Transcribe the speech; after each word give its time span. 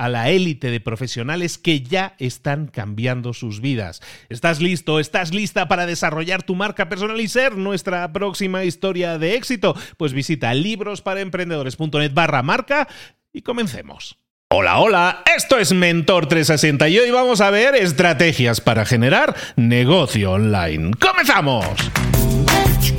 a 0.00 0.08
la 0.08 0.30
élite 0.30 0.70
de 0.70 0.80
profesionales 0.80 1.58
que 1.58 1.82
ya 1.82 2.14
están 2.18 2.68
cambiando 2.68 3.34
sus 3.34 3.60
vidas. 3.60 4.00
¿Estás 4.30 4.58
listo? 4.62 4.98
¿Estás 4.98 5.34
lista 5.34 5.68
para 5.68 5.84
desarrollar 5.84 6.42
tu 6.42 6.54
marca 6.54 6.88
personal 6.88 7.20
y 7.20 7.28
ser 7.28 7.58
nuestra 7.58 8.10
próxima 8.10 8.64
historia 8.64 9.18
de 9.18 9.34
éxito? 9.34 9.76
Pues 9.98 10.14
visita 10.14 10.54
librosparaemprendedores.net 10.54 12.14
barra 12.14 12.42
marca 12.42 12.88
y 13.30 13.42
comencemos. 13.42 14.16
Hola, 14.48 14.78
hola, 14.78 15.22
esto 15.36 15.58
es 15.58 15.74
Mentor 15.74 16.28
360 16.28 16.88
y 16.88 16.98
hoy 16.98 17.10
vamos 17.10 17.42
a 17.42 17.50
ver 17.50 17.74
estrategias 17.74 18.62
para 18.62 18.86
generar 18.86 19.36
negocio 19.56 20.32
online. 20.32 20.92
¡Comenzamos! 20.98 21.66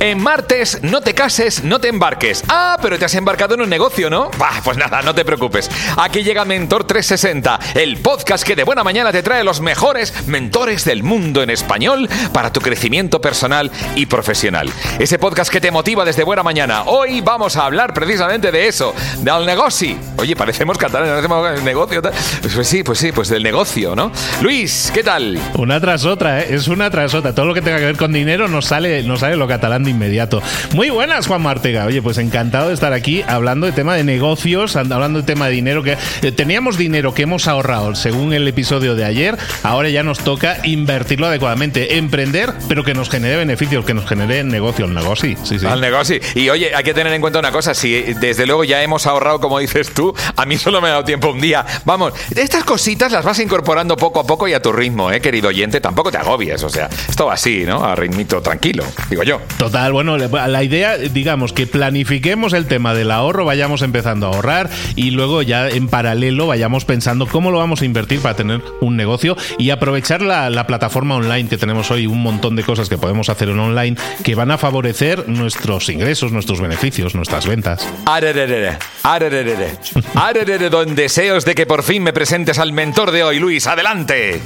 En 0.02 0.20
martes, 0.20 0.80
no 0.82 1.00
te 1.00 1.14
cases, 1.14 1.62
no 1.62 1.78
te 1.78 1.86
embarques. 1.86 2.42
Ah, 2.48 2.76
pero 2.82 2.98
te 2.98 3.04
has 3.04 3.14
embarcado 3.14 3.54
en 3.54 3.60
un 3.60 3.68
negocio, 3.68 4.10
¿no? 4.10 4.32
Bah, 4.36 4.60
pues 4.64 4.76
nada, 4.76 5.00
no 5.00 5.14
te 5.14 5.24
preocupes. 5.24 5.70
Aquí 5.96 6.24
llega 6.24 6.44
Mentor 6.44 6.82
360, 6.82 7.60
el 7.80 7.98
podcast 7.98 8.42
que 8.42 8.56
de 8.56 8.64
buena 8.64 8.82
mañana 8.82 9.12
te 9.12 9.22
trae 9.22 9.44
los 9.44 9.60
mejores 9.60 10.26
mentores 10.26 10.84
del 10.84 11.04
mundo 11.04 11.40
en 11.40 11.50
español 11.50 12.08
para 12.32 12.52
tu 12.52 12.60
crecimiento 12.60 13.20
personal 13.20 13.70
y 13.94 14.06
profesional. 14.06 14.68
Ese 14.98 15.20
podcast 15.20 15.52
que 15.52 15.60
te 15.60 15.70
motiva 15.70 16.04
desde 16.04 16.24
buena 16.24 16.42
mañana. 16.42 16.82
Hoy 16.86 17.20
vamos 17.20 17.54
a 17.54 17.66
hablar 17.66 17.94
precisamente 17.94 18.50
de 18.50 18.66
eso, 18.66 18.92
del 19.20 19.46
negocio. 19.46 19.96
Oye, 20.16 20.34
parecemos 20.34 20.78
catalanes, 20.78 21.24
el 21.58 21.64
negocio. 21.64 22.02
Pues 22.02 22.66
sí, 22.66 22.82
pues 22.82 22.98
sí, 22.98 23.12
pues 23.12 23.28
del 23.28 23.44
negocio, 23.44 23.94
¿no? 23.94 24.10
Luis, 24.40 24.90
¿qué 24.92 25.04
tal? 25.04 25.38
Una 25.54 25.80
tras 25.80 26.04
otra, 26.06 26.40
¿eh? 26.40 26.48
Es 26.50 26.66
una 26.66 26.90
tras 26.90 27.14
otra. 27.14 27.32
Todo 27.32 27.46
lo 27.46 27.54
que 27.54 27.62
tenga 27.62 27.78
que 27.78 27.84
ver 27.84 27.96
con 27.96 28.12
dinero 28.12 28.48
nos 28.48 28.64
sale, 28.64 29.04
nos 29.04 29.20
sale 29.20 29.36
lo 29.36 29.46
catalán 29.46 29.91
inmediato. 29.92 30.42
Muy 30.74 30.90
buenas, 30.90 31.26
Juan 31.26 31.42
Martega. 31.42 31.86
Oye, 31.86 32.02
pues 32.02 32.18
encantado 32.18 32.68
de 32.68 32.74
estar 32.74 32.92
aquí 32.92 33.22
hablando 33.26 33.66
de 33.66 33.72
tema 33.72 33.94
de 33.94 34.04
negocios, 34.04 34.76
hablando 34.76 35.20
de 35.20 35.24
tema 35.24 35.46
de 35.46 35.52
dinero. 35.52 35.82
que 35.82 35.96
eh, 36.22 36.32
Teníamos 36.32 36.76
dinero 36.76 37.14
que 37.14 37.22
hemos 37.22 37.46
ahorrado 37.48 37.94
según 37.94 38.32
el 38.32 38.46
episodio 38.48 38.94
de 38.94 39.04
ayer. 39.04 39.36
Ahora 39.62 39.88
ya 39.88 40.02
nos 40.02 40.18
toca 40.18 40.58
invertirlo 40.64 41.26
adecuadamente, 41.26 41.98
emprender, 41.98 42.52
pero 42.68 42.84
que 42.84 42.94
nos 42.94 43.08
genere 43.10 43.36
beneficios, 43.36 43.84
que 43.84 43.94
nos 43.94 44.06
genere 44.06 44.42
negocio, 44.44 44.84
el 44.86 44.94
negocio. 44.94 45.36
Sí, 45.44 45.58
sí. 45.58 45.66
Al 45.66 45.80
negocio. 45.80 46.18
Y 46.34 46.48
oye, 46.48 46.74
hay 46.74 46.84
que 46.84 46.94
tener 46.94 47.12
en 47.12 47.20
cuenta 47.20 47.38
una 47.38 47.52
cosa. 47.52 47.74
Si 47.74 47.92
desde 48.14 48.46
luego 48.46 48.64
ya 48.64 48.82
hemos 48.82 49.06
ahorrado, 49.06 49.40
como 49.40 49.58
dices 49.58 49.92
tú, 49.92 50.14
a 50.36 50.46
mí 50.46 50.58
solo 50.58 50.80
me 50.80 50.88
ha 50.88 50.92
dado 50.92 51.04
tiempo 51.04 51.30
un 51.30 51.40
día. 51.40 51.64
Vamos, 51.84 52.12
estas 52.34 52.64
cositas 52.64 53.12
las 53.12 53.24
vas 53.24 53.38
incorporando 53.38 53.96
poco 53.96 54.20
a 54.20 54.24
poco 54.26 54.48
y 54.48 54.54
a 54.54 54.62
tu 54.62 54.72
ritmo, 54.72 55.10
¿eh, 55.10 55.20
querido 55.20 55.48
oyente? 55.48 55.80
Tampoco 55.80 56.10
te 56.10 56.18
agobies. 56.18 56.62
O 56.62 56.68
sea, 56.68 56.88
esto 57.08 57.26
va 57.26 57.34
así, 57.34 57.64
¿no? 57.66 57.84
A 57.84 57.94
ritmito 57.94 58.40
tranquilo, 58.40 58.84
digo 59.10 59.22
yo. 59.22 59.40
Total, 59.58 59.81
bueno, 59.90 60.16
la 60.16 60.62
idea, 60.62 60.96
digamos, 60.96 61.52
que 61.52 61.66
planifiquemos 61.66 62.52
el 62.52 62.66
tema 62.66 62.94
del 62.94 63.10
ahorro, 63.10 63.44
vayamos 63.44 63.82
empezando 63.82 64.26
a 64.26 64.34
ahorrar 64.34 64.70
y 64.94 65.10
luego 65.10 65.42
ya 65.42 65.68
en 65.68 65.88
paralelo 65.88 66.46
vayamos 66.46 66.84
pensando 66.84 67.26
cómo 67.26 67.50
lo 67.50 67.58
vamos 67.58 67.82
a 67.82 67.84
invertir 67.84 68.20
para 68.20 68.36
tener 68.36 68.62
un 68.80 68.96
negocio 68.96 69.36
y 69.58 69.70
aprovechar 69.70 70.22
la, 70.22 70.50
la 70.50 70.66
plataforma 70.66 71.16
online 71.16 71.48
que 71.48 71.56
tenemos 71.56 71.90
hoy, 71.90 72.06
un 72.06 72.22
montón 72.22 72.54
de 72.54 72.62
cosas 72.62 72.88
que 72.88 72.98
podemos 72.98 73.28
hacer 73.28 73.48
en 73.48 73.58
online 73.58 73.96
que 74.22 74.34
van 74.34 74.50
a 74.50 74.58
favorecer 74.58 75.28
nuestros 75.28 75.88
ingresos, 75.88 76.32
nuestros 76.32 76.60
beneficios, 76.60 77.14
nuestras 77.14 77.46
ventas. 77.46 77.88
Arerere, 78.06 78.78
arerere, 79.02 79.76
arerere, 80.14 80.70
don 80.70 80.94
deseos 80.94 81.44
de 81.44 81.54
que 81.54 81.66
por 81.66 81.82
fin 81.82 82.02
me 82.02 82.12
presentes 82.12 82.58
al 82.58 82.72
mentor 82.72 83.10
de 83.10 83.24
hoy, 83.24 83.38
Luis, 83.38 83.66
adelante. 83.66 84.40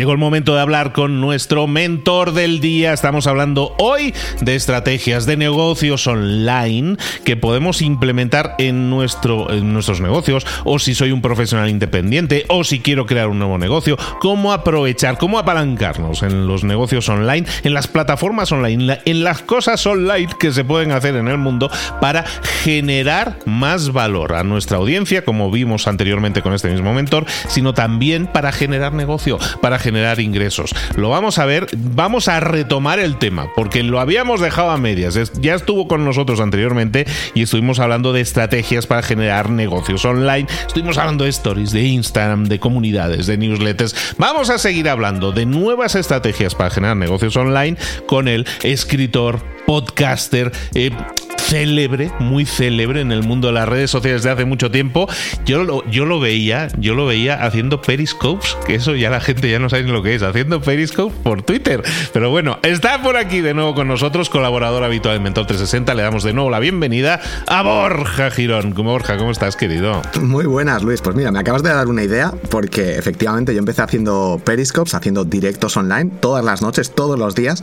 Llegó 0.00 0.12
el 0.12 0.18
momento 0.18 0.54
de 0.54 0.62
hablar 0.62 0.94
con 0.94 1.20
nuestro 1.20 1.66
mentor 1.66 2.32
del 2.32 2.60
día. 2.60 2.94
Estamos 2.94 3.26
hablando 3.26 3.74
hoy 3.78 4.14
de 4.40 4.54
estrategias 4.54 5.26
de 5.26 5.36
negocios 5.36 6.06
online 6.06 6.96
que 7.22 7.36
podemos 7.36 7.82
implementar 7.82 8.54
en, 8.56 8.88
nuestro, 8.88 9.52
en 9.52 9.74
nuestros 9.74 10.00
negocios 10.00 10.46
o 10.64 10.78
si 10.78 10.94
soy 10.94 11.12
un 11.12 11.20
profesional 11.20 11.68
independiente 11.68 12.46
o 12.48 12.64
si 12.64 12.80
quiero 12.80 13.04
crear 13.04 13.28
un 13.28 13.40
nuevo 13.40 13.58
negocio. 13.58 13.98
Cómo 14.20 14.54
aprovechar, 14.54 15.18
cómo 15.18 15.38
apalancarnos 15.38 16.22
en 16.22 16.46
los 16.46 16.64
negocios 16.64 17.06
online, 17.10 17.46
en 17.62 17.74
las 17.74 17.86
plataformas 17.86 18.50
online, 18.52 19.00
en 19.04 19.22
las 19.22 19.42
cosas 19.42 19.86
online 19.86 20.30
que 20.38 20.50
se 20.50 20.64
pueden 20.64 20.92
hacer 20.92 21.14
en 21.14 21.28
el 21.28 21.36
mundo 21.36 21.70
para 22.00 22.24
generar 22.62 23.36
más 23.44 23.92
valor 23.92 24.34
a 24.34 24.44
nuestra 24.44 24.78
audiencia, 24.78 25.26
como 25.26 25.50
vimos 25.50 25.86
anteriormente 25.86 26.40
con 26.40 26.54
este 26.54 26.70
mismo 26.70 26.94
mentor, 26.94 27.26
sino 27.48 27.74
también 27.74 28.26
para 28.26 28.50
generar 28.50 28.94
negocio, 28.94 29.38
para 29.60 29.78
ingresos. 30.18 30.74
Lo 30.96 31.10
vamos 31.10 31.38
a 31.38 31.46
ver, 31.46 31.66
vamos 31.76 32.28
a 32.28 32.40
retomar 32.40 32.98
el 32.98 33.18
tema, 33.18 33.48
porque 33.54 33.82
lo 33.82 34.00
habíamos 34.00 34.40
dejado 34.40 34.70
a 34.70 34.78
medias. 34.78 35.18
Ya 35.40 35.54
estuvo 35.54 35.88
con 35.88 36.04
nosotros 36.04 36.40
anteriormente 36.40 37.06
y 37.34 37.42
estuvimos 37.42 37.80
hablando 37.80 38.12
de 38.12 38.20
estrategias 38.20 38.86
para 38.86 39.02
generar 39.02 39.50
negocios 39.50 40.04
online. 40.04 40.46
Estuvimos 40.66 40.98
hablando 40.98 41.24
de 41.24 41.30
stories, 41.30 41.72
de 41.72 41.82
Instagram, 41.84 42.44
de 42.44 42.58
comunidades, 42.58 43.26
de 43.26 43.36
newsletters. 43.36 44.14
Vamos 44.18 44.50
a 44.50 44.58
seguir 44.58 44.88
hablando 44.88 45.32
de 45.32 45.46
nuevas 45.46 45.94
estrategias 45.94 46.54
para 46.54 46.70
generar 46.70 46.96
negocios 46.96 47.36
online 47.36 47.76
con 48.06 48.28
el 48.28 48.46
escritor, 48.62 49.40
podcaster, 49.70 50.50
eh, 50.74 50.90
célebre, 51.38 52.10
muy 52.18 52.44
célebre 52.44 53.02
en 53.02 53.12
el 53.12 53.22
mundo 53.22 53.46
de 53.46 53.54
las 53.54 53.68
redes 53.68 53.88
sociales 53.88 54.24
de 54.24 54.30
hace 54.30 54.44
mucho 54.44 54.72
tiempo. 54.72 55.08
Yo 55.46 55.62
lo, 55.62 55.88
yo 55.88 56.06
lo 56.06 56.18
veía, 56.18 56.66
yo 56.80 56.94
lo 56.94 57.06
veía 57.06 57.44
haciendo 57.44 57.80
periscopes, 57.80 58.56
que 58.66 58.74
eso 58.74 58.96
ya 58.96 59.10
la 59.10 59.20
gente 59.20 59.48
ya 59.48 59.60
no 59.60 59.70
sabe 59.70 59.84
ni 59.84 59.92
lo 59.92 60.02
que 60.02 60.16
es, 60.16 60.24
haciendo 60.24 60.60
periscopes 60.60 61.16
por 61.22 61.42
Twitter. 61.42 61.84
Pero 62.12 62.30
bueno, 62.30 62.58
está 62.64 63.00
por 63.00 63.16
aquí 63.16 63.42
de 63.42 63.54
nuevo 63.54 63.76
con 63.76 63.86
nosotros, 63.86 64.28
colaborador 64.28 64.82
habitual 64.82 65.18
de 65.18 65.20
Mentor 65.20 65.46
360. 65.46 65.94
Le 65.94 66.02
damos 66.02 66.24
de 66.24 66.32
nuevo 66.32 66.50
la 66.50 66.58
bienvenida 66.58 67.20
a 67.46 67.62
Borja 67.62 68.32
Girón. 68.32 68.74
Borja, 68.74 69.18
¿cómo 69.18 69.30
estás, 69.30 69.54
querido? 69.54 70.02
Muy 70.20 70.46
buenas, 70.46 70.82
Luis. 70.82 71.00
Pues 71.00 71.14
mira, 71.14 71.30
me 71.30 71.38
acabas 71.38 71.62
de 71.62 71.68
dar 71.68 71.86
una 71.86 72.02
idea, 72.02 72.34
porque 72.50 72.96
efectivamente 72.98 73.52
yo 73.52 73.60
empecé 73.60 73.82
haciendo 73.82 74.42
periscopes, 74.44 74.94
haciendo 74.94 75.24
directos 75.24 75.76
online, 75.76 76.10
todas 76.18 76.44
las 76.44 76.60
noches, 76.60 76.92
todos 76.92 77.16
los 77.16 77.36
días. 77.36 77.62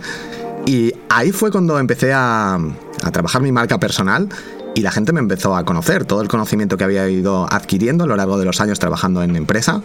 Y 0.67 0.93
ahí 1.09 1.31
fue 1.31 1.49
cuando 1.49 1.79
empecé 1.79 2.11
a, 2.13 2.55
a 2.55 3.11
trabajar 3.11 3.41
mi 3.41 3.53
marca 3.53 3.79
personal 3.79 4.27
y 4.75 4.81
la 4.81 4.91
gente 4.91 5.13
me 5.13 5.21
empezó 5.21 5.55
a 5.55 5.63
conocer. 5.63 6.03
Todo 6.03 6.21
el 6.21 6.27
conocimiento 6.27 6.75
que 6.75 6.83
había 6.83 7.09
ido 7.09 7.51
adquiriendo 7.51 8.03
a 8.03 8.07
lo 8.07 8.17
largo 8.17 8.37
de 8.37 8.43
los 8.43 8.59
años 8.59 8.77
trabajando 8.77 9.23
en 9.23 9.37
empresa, 9.37 9.81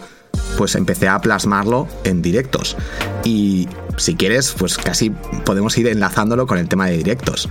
pues 0.57 0.75
empecé 0.75 1.07
a 1.07 1.19
plasmarlo 1.19 1.87
en 2.03 2.21
directos. 2.21 2.75
Y 3.23 3.69
si 3.97 4.15
quieres, 4.15 4.53
pues 4.57 4.77
casi 4.77 5.09
podemos 5.45 5.77
ir 5.77 5.87
enlazándolo 5.87 6.47
con 6.47 6.57
el 6.57 6.67
tema 6.67 6.87
de 6.87 6.97
directos. 6.97 7.49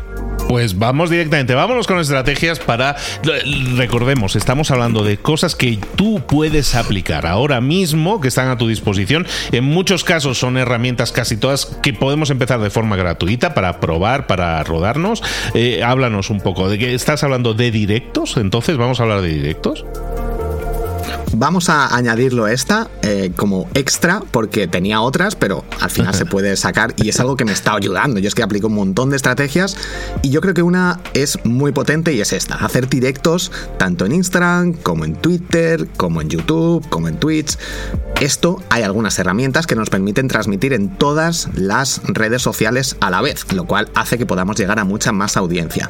Pues 0.53 0.79
vamos 0.79 1.09
directamente, 1.09 1.55
vámonos 1.55 1.87
con 1.87 1.99
estrategias 1.99 2.59
para, 2.59 2.95
recordemos, 3.75 4.37
estamos 4.37 4.71
hablando 4.71 5.03
de 5.03 5.17
cosas 5.17 5.57
que 5.57 5.79
tú 5.97 6.21
puedes 6.29 6.75
aplicar 6.75 7.25
ahora 7.25 7.63
mismo, 7.63 8.21
que 8.21 8.29
están 8.29 8.49
a 8.49 8.59
tu 8.59 8.69
disposición. 8.69 9.27
En 9.51 9.65
muchos 9.65 10.05
casos 10.05 10.37
son 10.37 10.59
herramientas 10.59 11.11
casi 11.11 11.39
todas 11.39 11.65
que 11.83 11.95
podemos 11.95 12.29
empezar 12.29 12.61
de 12.61 12.69
forma 12.69 12.97
gratuita 12.97 13.55
para 13.55 13.81
probar, 13.81 14.27
para 14.27 14.63
rodarnos. 14.63 15.23
Eh, 15.55 15.83
háblanos 15.83 16.29
un 16.29 16.43
poco 16.43 16.69
de 16.69 16.79
que 16.79 16.93
estás 16.93 17.25
hablando 17.25 17.55
de 17.55 17.71
directos, 17.71 18.37
entonces 18.37 18.77
vamos 18.77 19.01
a 19.01 19.05
hablar 19.05 19.23
de 19.23 19.29
directos. 19.29 19.87
Vamos 21.35 21.71
a 21.71 21.97
añadirlo 21.97 22.47
esta 22.47 22.91
eh, 23.01 23.33
como 23.35 23.67
extra 23.73 24.23
porque 24.31 24.69
tenía 24.69 25.01
otras, 25.01 25.35
pero 25.35 25.65
al 25.81 25.91
final 25.91 26.15
se 26.15 26.27
puede 26.33 26.57
sacar 26.57 26.95
y 26.97 27.09
es 27.09 27.21
algo 27.21 27.37
que 27.37 27.47
me 27.47 27.53
está 27.53 27.75
ayudando. 27.75 28.21
Yo 28.21 28.29
es 28.29 28.35
que 28.35 28.43
aplico 28.43 28.67
un 28.67 28.75
montón 28.75 29.09
de 29.09 29.17
estrategias 29.17 29.77
y 30.23 30.29
yo 30.29 30.43
creo 30.43 30.53
que 30.53 30.63
una 30.63 31.01
es 31.15 31.39
muy 31.45 31.73
potente 31.73 32.13
y 32.13 32.21
es 32.21 32.35
esta, 32.35 32.57
hacer 32.57 32.89
directos 32.89 33.51
tanto 33.79 34.05
en 34.05 34.13
Instagram 34.13 34.75
como 34.75 35.07
en 35.07 35.15
Twitter, 35.15 35.89
como 35.97 36.21
en 36.21 36.29
YouTube, 36.29 36.87
como 36.91 37.09
en 37.09 37.17
Twitch. 37.17 37.57
Esto 38.21 38.63
hay 38.69 38.83
algunas 38.83 39.19
herramientas 39.19 39.67
que 39.67 39.75
nos 39.75 39.91
permiten 39.91 40.29
transmitir 40.29 40.75
en 40.75 40.97
todas 40.97 41.49
las 41.55 42.03
redes 42.05 42.43
sociales 42.43 42.97
a 43.01 43.11
la 43.11 43.23
vez, 43.23 43.53
lo 43.53 43.65
cual 43.65 43.91
hace 43.95 44.19
que 44.19 44.27
podamos 44.27 44.57
llegar 44.57 44.79
a 44.79 44.85
mucha 44.85 45.13
más 45.13 45.37
audiencia. 45.37 45.89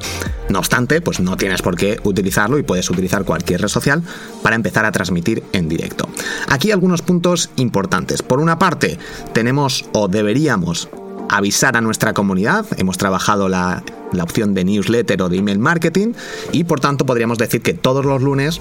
No 0.49 0.59
obstante, 0.59 1.01
pues 1.01 1.21
no 1.21 1.37
tienes 1.37 1.63
por 1.63 1.77
qué 1.77 1.99
utilizarlo 2.05 2.59
y 2.59 2.63
puedes 2.63 2.89
utilizar 2.91 3.25
cualquier 3.25 3.61
red 3.61 3.69
social 3.69 4.03
para 4.43 4.57
empezar 4.57 4.85
a 4.85 4.93
transmitir 4.93 5.32
en 5.53 5.69
directo. 5.69 6.09
Aquí 6.49 6.71
algunos 6.71 7.03
puntos 7.03 7.51
importantes. 7.57 8.23
Por 8.23 8.41
una 8.41 8.59
parte, 8.59 8.99
tenemos 9.33 9.85
o 9.93 10.09
deberíamos 10.09 10.89
avisar 11.29 11.77
a 11.77 11.81
nuestra 11.81 12.13
comunidad. 12.13 12.67
Hemos 12.77 12.99
trabajado 12.99 13.49
la, 13.49 13.83
la, 14.13 14.23
opción 14.23 14.55
de 14.55 14.65
newsletter 14.65 15.23
o 15.23 15.29
de 15.29 15.39
email 15.39 15.59
marketing 15.59 16.13
y 16.53 16.65
por 16.65 16.81
tanto 16.81 17.07
podríamos 17.07 17.39
decir 17.39 17.63
que 17.63 17.73
todos 17.75 18.05
los 18.05 18.21
lunes 18.23 18.61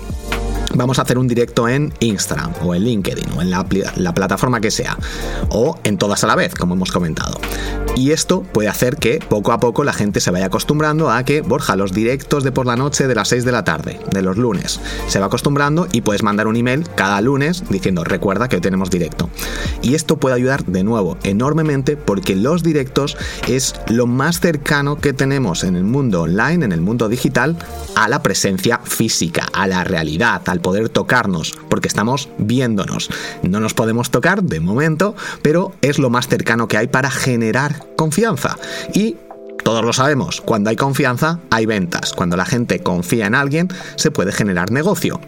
vamos 0.76 1.00
a 1.00 1.04
hacer 1.04 1.18
un 1.18 1.28
directo 1.28 1.68
en 1.68 1.94
Instagram 2.00 2.54
o 2.64 2.76
en 2.76 2.84
LinkedIn 2.84 3.26
o 3.36 3.42
en 3.42 3.52
la, 3.52 3.66
la, 3.96 4.14
plataforma 4.14 4.62
que 4.62 4.72
sea 4.72 4.98
o 5.50 5.80
en 5.84 5.98
todas 5.98 6.24
a 6.24 6.28
la 6.28 6.36
vez, 6.36 6.54
como 6.54 6.76
hemos 6.76 6.92
comentado. 6.92 7.40
Y 7.96 8.12
esto 8.12 8.42
puede 8.42 8.70
hacer 8.70 8.96
que 8.96 9.20
poco 9.20 9.52
a 9.52 9.60
poco 9.60 9.84
la 9.84 9.92
gente 9.92 10.22
se 10.22 10.32
vaya 10.32 10.46
acostumbrando 10.46 11.12
a 11.12 11.24
que, 11.24 11.42
Borja, 11.42 11.76
los 11.76 11.92
directos 11.92 12.44
de 12.44 12.52
por 12.52 12.66
la 12.66 12.78
noche 12.78 13.08
de 13.08 13.16
las 13.16 13.28
6 13.28 13.44
de 13.44 13.52
la 13.52 13.64
tarde, 13.64 14.00
de 14.12 14.22
los 14.22 14.38
lunes, 14.38 14.80
se 15.08 15.20
va 15.20 15.26
acostumbrando 15.26 15.88
y 15.92 16.02
puedes 16.02 16.24
mandar 16.24 16.48
un 16.48 16.56
email 16.56 16.88
cada 16.96 17.20
lunes 17.20 17.64
diciendo 17.70 18.04
recuerda 18.04 18.48
que 18.48 18.56
hoy 18.56 18.62
tenemos 18.62 18.90
directo. 18.90 19.30
Y 19.82 19.96
esto 19.96 20.18
puede 20.18 20.36
ayudar 20.36 20.66
de 20.66 20.84
nuevo 20.84 21.18
enormemente 21.24 21.98
porque 21.98 22.36
los 22.36 22.64
directos 22.64 23.18
es 23.48 23.76
lo 23.88 24.08
más 24.08 24.40
cercano 24.40 24.98
que 24.98 25.14
tenemos 25.14 25.64
en 25.64 25.76
el 25.76 25.84
mundo 25.84 26.22
online, 26.22 26.64
en 26.64 26.72
el 26.72 26.82
mundo 26.82 27.10
digital, 27.10 27.58
a 27.96 28.08
la 28.08 28.24
presencia 28.24 28.80
física, 28.84 29.48
a 29.52 29.68
la 29.68 29.84
realidad, 29.84 30.42
al 30.46 30.61
poder 30.62 30.90
tocarnos, 30.90 31.54
porque 31.70 31.88
estamos 31.88 32.30
viéndonos. 32.38 33.10
No 33.44 33.60
nos 33.60 33.74
podemos 33.74 34.12
tocar 34.12 34.44
de 34.44 34.60
momento, 34.60 35.16
pero 35.42 35.74
es 35.82 36.00
lo 36.00 36.10
más 36.10 36.28
cercano 36.28 36.68
que 36.68 36.78
hay 36.78 36.88
para 36.88 37.12
generar 37.12 37.86
confianza. 37.96 38.58
Y 38.94 39.18
todos 39.64 39.86
lo 39.86 39.94
sabemos, 39.94 40.42
cuando 40.42 40.70
hay 40.70 40.76
confianza 40.76 41.40
hay 41.50 41.66
ventas. 41.66 42.14
Cuando 42.14 42.38
la 42.38 42.46
gente 42.46 42.80
confía 42.80 43.28
en 43.28 43.36
alguien, 43.36 43.70
se 43.96 44.12
puede 44.12 44.32
generar 44.32 44.72
negocio. 44.72 45.20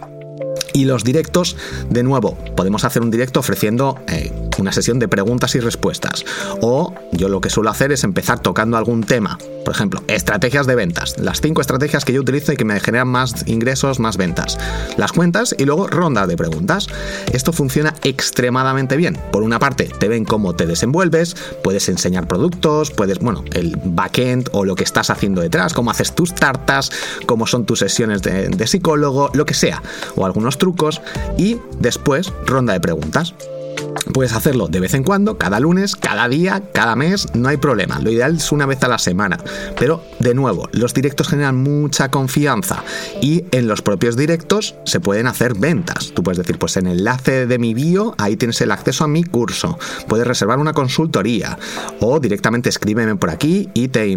Y 0.73 0.85
los 0.85 1.03
directos, 1.03 1.55
de 1.89 2.03
nuevo, 2.03 2.35
podemos 2.55 2.83
hacer 2.83 3.03
un 3.03 3.11
directo 3.11 3.39
ofreciendo 3.39 3.99
eh, 4.07 4.31
una 4.57 4.71
sesión 4.71 4.99
de 4.99 5.07
preguntas 5.07 5.55
y 5.55 5.59
respuestas. 5.59 6.25
O 6.61 6.93
yo 7.11 7.29
lo 7.29 7.41
que 7.41 7.49
suelo 7.49 7.69
hacer 7.69 7.91
es 7.91 8.03
empezar 8.03 8.39
tocando 8.39 8.77
algún 8.77 9.03
tema. 9.03 9.37
Por 9.63 9.73
ejemplo, 9.73 10.03
estrategias 10.07 10.67
de 10.67 10.75
ventas. 10.75 11.15
Las 11.17 11.41
cinco 11.41 11.61
estrategias 11.61 12.05
que 12.05 12.13
yo 12.13 12.21
utilizo 12.21 12.51
y 12.51 12.57
que 12.57 12.65
me 12.65 12.79
generan 12.79 13.07
más 13.07 13.47
ingresos, 13.47 13.99
más 13.99 14.17
ventas. 14.17 14.57
Las 14.97 15.11
cuentas 15.11 15.55
y 15.57 15.65
luego 15.65 15.87
ronda 15.87 16.27
de 16.27 16.35
preguntas. 16.35 16.87
Esto 17.31 17.53
funciona 17.53 17.93
extremadamente 18.03 18.97
bien. 18.97 19.17
Por 19.31 19.43
una 19.43 19.59
parte, 19.59 19.85
te 19.85 20.07
ven 20.07 20.25
cómo 20.25 20.55
te 20.55 20.65
desenvuelves, 20.65 21.35
puedes 21.63 21.87
enseñar 21.89 22.27
productos, 22.27 22.91
puedes, 22.91 23.19
bueno, 23.19 23.43
el 23.53 23.79
backend 23.83 24.49
o 24.51 24.65
lo 24.65 24.75
que 24.75 24.83
estás 24.83 25.09
haciendo 25.09 25.41
detrás, 25.41 25.73
cómo 25.73 25.91
haces 25.91 26.13
tus 26.13 26.35
tartas, 26.35 26.91
cómo 27.25 27.47
son 27.47 27.65
tus 27.65 27.79
sesiones 27.79 28.21
de, 28.21 28.49
de 28.49 28.67
psicólogo, 28.67 29.29
lo 29.33 29.45
que 29.45 29.53
sea. 29.53 29.81
O 30.15 30.25
algunos 30.25 30.57
trucos. 30.57 31.01
Y 31.37 31.57
después, 31.79 32.33
ronda 32.45 32.73
de 32.73 32.79
preguntas. 32.79 33.33
Puedes 34.13 34.33
hacerlo 34.33 34.67
de 34.67 34.79
vez 34.79 34.93
en 34.93 35.03
cuando, 35.03 35.37
cada 35.37 35.59
lunes, 35.59 35.95
cada 35.95 36.27
día, 36.27 36.61
cada 36.73 36.95
mes, 36.95 37.27
no 37.33 37.49
hay 37.49 37.57
problema. 37.57 37.99
Lo 37.99 38.11
ideal 38.11 38.35
es 38.35 38.51
una 38.51 38.65
vez 38.65 38.83
a 38.83 38.87
la 38.87 38.97
semana. 38.97 39.39
Pero, 39.79 40.03
de 40.19 40.33
nuevo, 40.33 40.67
los 40.71 40.93
directos 40.93 41.29
generan 41.29 41.55
mucha 41.55 42.09
confianza 42.09 42.83
y 43.21 43.45
en 43.51 43.67
los 43.67 43.81
propios 43.81 44.17
directos 44.17 44.75
se 44.83 44.99
pueden 44.99 45.25
hacer 45.27 45.55
ventas. 45.55 46.11
Tú 46.13 46.21
puedes 46.21 46.37
decir, 46.37 46.59
pues 46.59 46.77
en 46.77 46.87
el 46.87 46.99
enlace 46.99 47.47
de 47.47 47.57
mi 47.57 47.73
bio, 47.73 48.13
ahí 48.17 48.35
tienes 48.35 48.61
el 48.61 48.71
acceso 48.71 49.03
a 49.03 49.07
mi 49.07 49.23
curso. 49.23 49.79
Puedes 50.07 50.27
reservar 50.27 50.59
una 50.59 50.73
consultoría 50.73 51.57
o 51.99 52.19
directamente 52.19 52.69
escríbeme 52.69 53.15
por 53.15 53.29
aquí 53.29 53.69
y 53.73 53.87
te, 53.87 54.15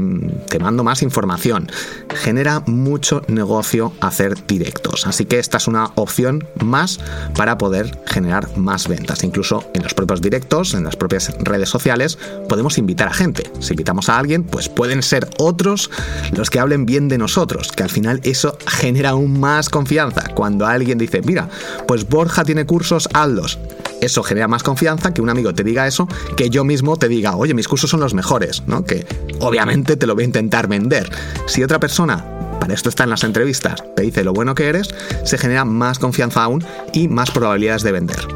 te 0.48 0.58
mando 0.58 0.84
más 0.84 1.02
información. 1.02 1.70
Genera 2.14 2.60
mucho 2.66 3.22
negocio 3.28 3.92
hacer 4.00 4.46
directos. 4.46 5.06
Así 5.06 5.24
que 5.24 5.38
esta 5.38 5.56
es 5.56 5.68
una 5.68 5.92
opción 5.94 6.44
más 6.62 6.98
para 7.34 7.56
poder 7.56 7.98
generar 8.06 8.56
más 8.58 8.88
ventas. 8.88 9.24
Incluso 9.24 9.45
en 9.74 9.82
los 9.82 9.94
propios 9.94 10.20
directos, 10.20 10.74
en 10.74 10.84
las 10.84 10.96
propias 10.96 11.32
redes 11.38 11.68
sociales, 11.68 12.18
podemos 12.48 12.78
invitar 12.78 13.08
a 13.08 13.12
gente. 13.12 13.44
Si 13.60 13.72
invitamos 13.72 14.08
a 14.08 14.18
alguien, 14.18 14.44
pues 14.44 14.68
pueden 14.68 15.02
ser 15.02 15.28
otros 15.38 15.90
los 16.32 16.50
que 16.50 16.58
hablen 16.58 16.86
bien 16.86 17.08
de 17.08 17.18
nosotros, 17.18 17.70
que 17.72 17.82
al 17.82 17.90
final 17.90 18.20
eso 18.24 18.58
genera 18.66 19.10
aún 19.10 19.38
más 19.38 19.68
confianza. 19.68 20.24
Cuando 20.34 20.66
alguien 20.66 20.98
dice, 20.98 21.22
mira, 21.22 21.48
pues 21.86 22.08
Borja 22.08 22.44
tiene 22.44 22.66
cursos, 22.66 23.08
hazlos. 23.12 23.58
Eso 24.00 24.22
genera 24.22 24.48
más 24.48 24.62
confianza 24.62 25.14
que 25.14 25.22
un 25.22 25.30
amigo 25.30 25.54
te 25.54 25.64
diga 25.64 25.86
eso, 25.86 26.08
que 26.36 26.50
yo 26.50 26.64
mismo 26.64 26.96
te 26.96 27.08
diga, 27.08 27.36
oye, 27.36 27.54
mis 27.54 27.68
cursos 27.68 27.88
son 27.88 28.00
los 28.00 28.14
mejores, 28.14 28.62
¿no? 28.66 28.84
Que 28.84 29.06
obviamente 29.38 29.96
te 29.96 30.06
lo 30.06 30.14
voy 30.14 30.24
a 30.24 30.26
intentar 30.26 30.68
vender. 30.68 31.10
Si 31.46 31.62
otra 31.62 31.80
persona 31.80 32.24
para 32.60 32.74
esto 32.74 32.88
está 32.88 33.04
en 33.04 33.10
las 33.10 33.24
entrevistas, 33.24 33.82
te 33.94 34.02
dice 34.02 34.24
lo 34.24 34.32
bueno 34.32 34.54
que 34.54 34.68
eres, 34.68 34.94
se 35.24 35.38
genera 35.38 35.64
más 35.64 35.98
confianza 35.98 36.42
aún 36.42 36.64
y 36.92 37.08
más 37.08 37.30
probabilidades 37.30 37.82
de 37.82 37.92
vender. 37.92 38.35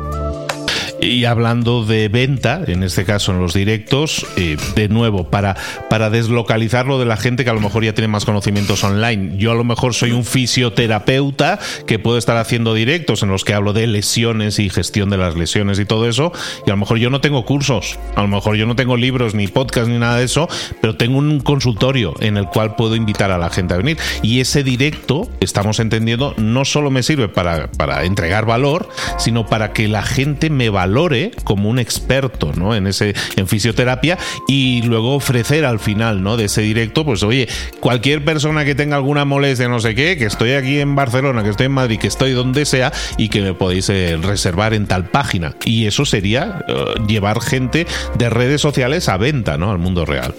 Y 1.03 1.25
hablando 1.25 1.87
de 1.87 2.09
venta, 2.09 2.61
en 2.67 2.83
este 2.83 3.07
caso 3.07 3.33
en 3.33 3.41
los 3.41 3.55
directos, 3.55 4.27
eh, 4.37 4.59
de 4.75 4.89
nuevo, 4.91 5.31
para, 5.31 5.57
para 5.89 6.11
deslocalizarlo 6.11 6.99
de 6.99 7.07
la 7.07 7.17
gente 7.17 7.43
que 7.43 7.49
a 7.49 7.55
lo 7.55 7.61
mejor 7.61 7.85
ya 7.85 7.95
tiene 7.95 8.09
más 8.09 8.27
conocimientos 8.27 8.85
online. 8.85 9.39
Yo 9.39 9.53
a 9.53 9.55
lo 9.55 9.65
mejor 9.65 9.95
soy 9.95 10.13
un 10.13 10.27
fisioterapeuta 10.27 11.59
que 11.87 11.99
puedo 11.99 12.19
estar 12.19 12.37
haciendo 12.37 12.75
directos 12.75 13.23
en 13.23 13.31
los 13.31 13.45
que 13.45 13.55
hablo 13.55 13.73
de 13.73 13.87
lesiones 13.87 14.59
y 14.59 14.69
gestión 14.69 15.09
de 15.09 15.17
las 15.17 15.37
lesiones 15.37 15.79
y 15.79 15.87
todo 15.87 16.07
eso, 16.07 16.33
y 16.67 16.71
a 16.71 16.75
lo 16.75 16.77
mejor 16.77 16.99
yo 16.99 17.09
no 17.09 17.23
tengo 17.23 17.47
cursos, 17.47 17.99
a 18.15 18.21
lo 18.21 18.29
mejor 18.29 18.57
yo 18.57 18.67
no 18.67 18.77
tengo 18.77 18.99
libros, 18.99 19.35
ni 19.35 19.47
podcast, 19.47 19.89
ni 19.89 19.97
nada 19.97 20.19
de 20.19 20.25
eso, 20.25 20.49
pero 20.83 20.97
tengo 20.97 21.17
un 21.17 21.41
consultorio 21.41 22.15
en 22.21 22.37
el 22.37 22.45
cual 22.47 22.77
puedo 22.77 22.95
invitar 22.95 23.31
a 23.31 23.39
la 23.39 23.49
gente 23.49 23.73
a 23.73 23.79
venir. 23.79 23.97
Y 24.21 24.41
ese 24.41 24.63
directo, 24.63 25.31
estamos 25.41 25.81
entendiendo, 25.81 26.35
no 26.37 26.67
solo 26.67 26.91
me 26.91 27.03
sirve 27.03 27.29
para, 27.29 27.73
para 27.73 28.05
entregar 28.05 28.45
valor, 28.45 28.91
sino 29.19 29.47
para 29.47 29.73
que 29.73 29.89
la 29.89 30.03
gente 30.03 30.51
me 30.51 30.69
valore 30.69 30.90
valore 30.91 31.31
como 31.45 31.69
un 31.69 31.79
experto 31.79 32.53
¿no? 32.53 32.75
en, 32.75 32.87
ese, 32.87 33.15
en 33.37 33.47
fisioterapia 33.47 34.19
y 34.49 34.83
luego 34.83 35.15
ofrecer 35.15 35.65
al 35.65 35.79
final 35.79 36.23
¿no? 36.23 36.37
de 36.37 36.47
ese 36.47 36.63
directo, 36.63 37.05
pues 37.05 37.23
oye, 37.23 37.49
cualquier 37.79 38.25
persona 38.25 38.65
que 38.65 38.75
tenga 38.75 38.97
alguna 38.97 39.25
molestia, 39.25 39.69
no 39.69 39.79
sé 39.79 39.95
qué, 39.95 40.17
que 40.19 40.25
estoy 40.25 40.53
aquí 40.53 40.81
en 40.81 40.97
Barcelona, 40.97 41.43
que 41.45 41.51
estoy 41.51 41.67
en 41.67 41.73
Madrid, 41.73 41.99
que 41.99 42.09
estoy 42.09 42.33
donde 42.33 42.65
sea 42.65 42.93
y 43.17 43.29
que 43.29 43.41
me 43.41 43.55
podéis 43.55 43.89
eh, 43.89 44.19
reservar 44.21 44.75
en 44.75 44.87
tal 44.87 45.09
página. 45.09 45.55
Y 45.65 45.87
eso 45.87 46.05
sería 46.05 46.65
eh, 46.67 46.75
llevar 47.07 47.41
gente 47.41 47.87
de 48.19 48.31
redes 48.31 48.61
sociales 48.61 49.09
a 49.09 49.17
venta 49.17 49.57
¿no? 49.57 49.71
al 49.71 49.79
mundo 49.79 50.05
real. 50.05 50.35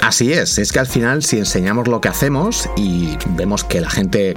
Así 0.00 0.32
es, 0.32 0.58
es 0.58 0.72
que 0.72 0.78
al 0.78 0.86
final 0.86 1.22
si 1.22 1.38
enseñamos 1.38 1.88
lo 1.88 2.00
que 2.00 2.08
hacemos 2.08 2.68
y 2.76 3.16
vemos 3.36 3.64
que 3.64 3.80
la 3.80 3.90
gente 3.90 4.34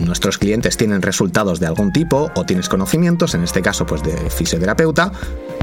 nuestros 0.00 0.38
clientes 0.38 0.76
tienen 0.76 1.02
resultados 1.02 1.60
de 1.60 1.66
algún 1.66 1.92
tipo 1.92 2.30
o 2.34 2.44
tienes 2.44 2.68
conocimientos, 2.68 3.34
en 3.34 3.44
este 3.44 3.62
caso 3.62 3.86
pues 3.86 4.02
de 4.02 4.14
fisioterapeuta, 4.30 5.12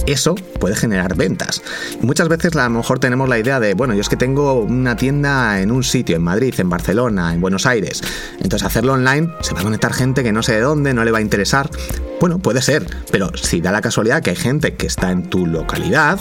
eso 0.06 0.36
puede 0.60 0.76
generar 0.76 1.16
ventas. 1.16 1.62
Muchas 2.02 2.28
veces 2.30 2.56
a 2.56 2.64
lo 2.64 2.78
mejor 2.78 3.00
tenemos 3.00 3.28
la 3.30 3.38
idea 3.38 3.60
de, 3.60 3.74
bueno, 3.74 3.94
yo 3.94 4.02
es 4.02 4.10
que 4.10 4.18
tengo 4.18 4.62
una 4.62 4.96
tienda 4.96 5.62
en 5.62 5.72
un 5.72 5.84
sitio, 5.84 6.16
en 6.16 6.24
Madrid, 6.24 6.54
en 6.58 6.70
Barcelona, 6.70 7.34
en 7.34 7.42
Buenos 7.42 7.66
Aires. 7.66 8.02
Entonces 8.40 8.66
hacerlo 8.66 8.94
online 8.94 9.30
se 9.42 9.54
va 9.54 9.62
a 9.62 9.64
conectar 9.64 9.94
gente 9.94 10.24
que 10.24 10.32
no 10.32 10.44
sé 10.44 10.54
de 10.54 10.62
dónde, 10.62 10.94
no 10.94 11.04
le 11.04 11.12
va 11.12 11.20
a 11.20 11.22
interesar. 11.22 11.70
Bueno, 12.20 12.40
puede 12.40 12.62
ser, 12.62 12.86
pero 13.12 13.36
si 13.36 13.62
da 13.62 13.72
la 13.72 13.82
casualidad 13.82 14.22
que 14.22 14.32
hay 14.32 14.36
gente 14.36 14.76
que 14.76 14.88
está 14.88 15.12
en 15.12 15.30
tu 15.30 15.46
localidad, 15.46 16.20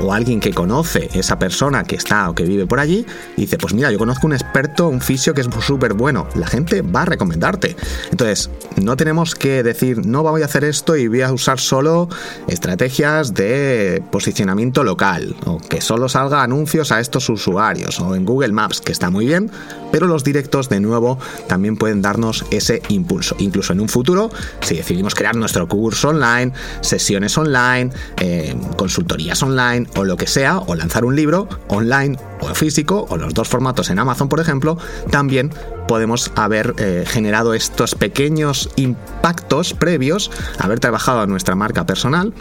o 0.00 0.12
alguien 0.12 0.40
que 0.40 0.52
conoce 0.52 1.08
esa 1.14 1.38
persona 1.38 1.84
que 1.84 1.96
está 1.96 2.28
o 2.30 2.34
que 2.34 2.44
vive 2.44 2.66
por 2.66 2.80
allí 2.80 3.06
dice, 3.36 3.58
pues 3.58 3.74
mira, 3.74 3.90
yo 3.90 3.98
conozco 3.98 4.26
un 4.26 4.32
experto, 4.32 4.88
un 4.88 5.00
fisio 5.00 5.34
que 5.34 5.40
es 5.40 5.48
súper 5.60 5.94
bueno, 5.94 6.28
la 6.34 6.46
gente 6.46 6.82
va 6.82 7.02
a 7.02 7.04
recomendarte. 7.06 7.76
Entonces, 8.10 8.50
no 8.76 8.96
tenemos 8.96 9.34
que 9.34 9.62
decir, 9.62 10.06
no 10.06 10.22
voy 10.22 10.42
a 10.42 10.46
hacer 10.46 10.64
esto 10.64 10.96
y 10.96 11.08
voy 11.08 11.22
a 11.22 11.32
usar 11.32 11.58
solo 11.58 12.08
estrategias 12.48 13.34
de 13.34 14.02
posicionamiento 14.10 14.84
local 14.84 15.34
o 15.44 15.58
que 15.58 15.80
solo 15.80 16.08
salga 16.08 16.42
anuncios 16.42 16.92
a 16.92 17.00
estos 17.00 17.28
usuarios 17.28 18.00
o 18.00 18.14
en 18.14 18.24
Google 18.24 18.52
Maps, 18.52 18.80
que 18.80 18.92
está 18.92 19.10
muy 19.10 19.26
bien, 19.26 19.50
pero 19.92 20.06
los 20.06 20.24
directos 20.24 20.68
de 20.68 20.80
nuevo 20.80 21.18
también 21.46 21.76
pueden 21.76 22.02
darnos 22.02 22.44
ese 22.50 22.82
impulso. 22.88 23.36
Incluso 23.38 23.72
en 23.72 23.80
un 23.80 23.88
futuro, 23.88 24.30
si 24.60 24.76
decidimos 24.76 25.14
crear 25.14 25.36
nuestro 25.36 25.66
curso 25.68 26.08
online, 26.08 26.52
sesiones 26.80 27.36
online, 27.38 27.90
eh, 28.20 28.54
consultorías 28.76 29.42
online 29.42 29.85
o 29.94 30.04
lo 30.04 30.16
que 30.16 30.26
sea, 30.26 30.58
o 30.58 30.74
lanzar 30.74 31.04
un 31.04 31.16
libro 31.16 31.48
online 31.68 32.18
o 32.40 32.54
físico, 32.54 33.06
o 33.08 33.16
los 33.16 33.34
dos 33.34 33.48
formatos 33.48 33.90
en 33.90 33.98
Amazon, 33.98 34.28
por 34.28 34.40
ejemplo, 34.40 34.78
también 35.10 35.52
podemos 35.86 36.32
haber 36.34 36.74
eh, 36.78 37.04
generado 37.06 37.54
estos 37.54 37.94
pequeños 37.94 38.70
impactos 38.76 39.74
previos, 39.74 40.30
haber 40.58 40.80
trabajado 40.80 41.20
a 41.20 41.26
nuestra 41.26 41.54
marca 41.54 41.86
personal 41.86 42.32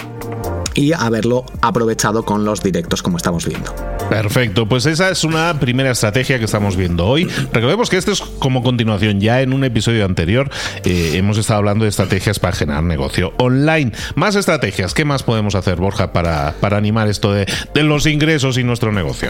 y 0.76 0.94
haberlo 0.94 1.46
aprovechado 1.62 2.26
con 2.26 2.46
los 2.46 2.62
directos 2.62 3.02
como 3.02 3.18
estamos 3.18 3.46
viendo. 3.46 3.74
Perfecto, 4.10 4.68
pues 4.68 4.86
esa 4.86 5.10
es 5.10 5.24
una 5.24 5.60
primera 5.60 5.90
estrategia 5.90 6.38
que 6.38 6.46
estamos 6.46 6.76
viendo 6.76 7.08
hoy. 7.08 7.26
Recordemos 7.52 7.90
que 7.90 7.98
esto 7.98 8.12
es 8.12 8.22
como 8.22 8.62
continuación, 8.62 9.20
ya 9.20 9.42
en 9.42 9.52
un 9.52 9.64
episodio 9.64 10.06
anterior 10.06 10.52
eh, 10.84 11.14
hemos 11.16 11.38
estado 11.38 11.60
hablando 11.60 11.86
de 11.86 11.90
estrategias 11.90 12.38
para 12.38 12.54
generar 12.56 12.84
negocio 12.84 13.34
online. 13.38 13.94
Más 14.14 14.36
estrategias, 14.36 14.94
¿qué 14.94 15.06
más 15.06 15.24
podemos 15.24 15.56
hacer, 15.56 15.78
Borja, 15.78 16.14
para, 16.14 16.54
para 16.60 16.78
animar 16.78 17.08
esto 17.08 17.34
de, 17.36 17.84
los 17.84 18.06
ingresos 18.06 18.58
y 18.58 18.64
nuestro 18.64 18.92
negocio? 18.92 19.30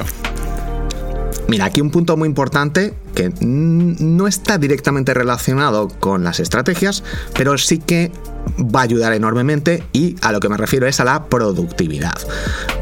Mira, 1.47 1.65
aquí 1.65 1.81
un 1.81 1.91
punto 1.91 2.17
muy 2.17 2.27
importante 2.27 2.93
que 3.13 3.31
no 3.39 4.27
está 4.27 4.57
directamente 4.57 5.13
relacionado 5.13 5.89
con 5.89 6.23
las 6.23 6.39
estrategias, 6.39 7.03
pero 7.33 7.57
sí 7.57 7.77
que 7.77 8.11
va 8.59 8.81
a 8.81 8.83
ayudar 8.83 9.13
enormemente 9.13 9.83
y 9.93 10.15
a 10.21 10.31
lo 10.31 10.39
que 10.39 10.49
me 10.49 10.57
refiero 10.57 10.87
es 10.87 10.99
a 10.99 11.03
la 11.03 11.25
productividad. 11.25 12.15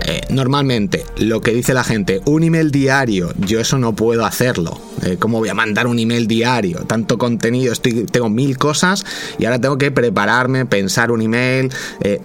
Eh, 0.06 0.22
normalmente 0.30 1.06
lo 1.18 1.42
que 1.42 1.51
dice 1.51 1.74
la 1.74 1.84
gente, 1.84 2.22
un 2.25 2.44
email 2.44 2.72
diario, 2.72 3.34
yo 3.38 3.60
eso 3.60 3.77
no 3.77 3.96
puedo 3.96 4.25
hacerlo. 4.25 4.80
Eh, 5.03 5.18
¿Cómo 5.20 5.39
voy 5.39 5.50
a 5.50 5.53
mandar 5.53 5.88
un 5.88 6.00
email 6.00 6.27
diario? 6.27 6.80
Tanto 6.86 7.18
contenido, 7.18 7.74
estoy, 7.74 8.06
tengo 8.06 8.30
mil 8.30 8.58
cosas 8.58 9.06
y 9.38 9.46
ahora 9.46 9.60
tengo 9.60 9.77
que 9.77 9.92
prepararme, 9.92 10.65
pensar 10.65 11.12
un 11.12 11.22
email. 11.22 11.72
Eh, 12.01 12.22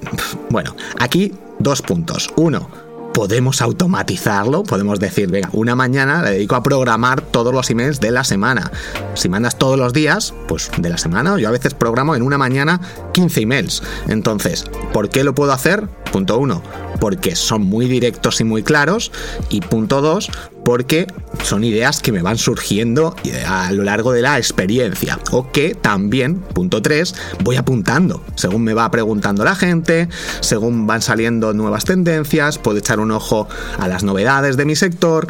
bueno, 0.50 0.74
aquí 0.98 1.32
dos 1.58 1.82
puntos. 1.82 2.30
Uno, 2.36 2.68
podemos 3.18 3.62
automatizarlo, 3.62 4.62
podemos 4.62 5.00
decir, 5.00 5.28
venga, 5.28 5.50
una 5.52 5.74
mañana 5.74 6.22
le 6.22 6.30
dedico 6.30 6.54
a 6.54 6.62
programar 6.62 7.20
todos 7.20 7.52
los 7.52 7.68
emails 7.68 7.98
de 7.98 8.12
la 8.12 8.22
semana. 8.22 8.70
Si 9.14 9.28
mandas 9.28 9.58
todos 9.58 9.76
los 9.76 9.92
días, 9.92 10.32
pues 10.46 10.70
de 10.78 10.88
la 10.88 10.98
semana, 10.98 11.36
yo 11.36 11.48
a 11.48 11.50
veces 11.50 11.74
programo 11.74 12.14
en 12.14 12.22
una 12.22 12.38
mañana 12.38 12.80
15 13.14 13.40
emails. 13.40 13.82
Entonces, 14.06 14.66
¿por 14.92 15.08
qué 15.08 15.24
lo 15.24 15.34
puedo 15.34 15.52
hacer? 15.52 15.88
Punto 16.12 16.38
uno, 16.38 16.62
porque 17.00 17.34
son 17.34 17.62
muy 17.62 17.86
directos 17.86 18.40
y 18.40 18.44
muy 18.44 18.62
claros. 18.62 19.10
Y 19.48 19.62
punto 19.62 20.00
dos, 20.00 20.30
porque 20.68 21.06
son 21.44 21.64
ideas 21.64 22.02
que 22.02 22.12
me 22.12 22.20
van 22.20 22.36
surgiendo 22.36 23.16
a 23.46 23.72
lo 23.72 23.84
largo 23.84 24.12
de 24.12 24.20
la 24.20 24.36
experiencia. 24.36 25.18
O 25.30 25.50
que 25.50 25.74
también, 25.74 26.40
punto 26.40 26.82
tres, 26.82 27.14
voy 27.42 27.56
apuntando. 27.56 28.22
Según 28.34 28.64
me 28.64 28.74
va 28.74 28.90
preguntando 28.90 29.44
la 29.44 29.54
gente, 29.54 30.10
según 30.40 30.86
van 30.86 31.00
saliendo 31.00 31.54
nuevas 31.54 31.86
tendencias, 31.86 32.58
puedo 32.58 32.76
echar 32.76 33.00
un 33.00 33.12
ojo 33.12 33.48
a 33.78 33.88
las 33.88 34.04
novedades 34.04 34.58
de 34.58 34.66
mi 34.66 34.76
sector. 34.76 35.28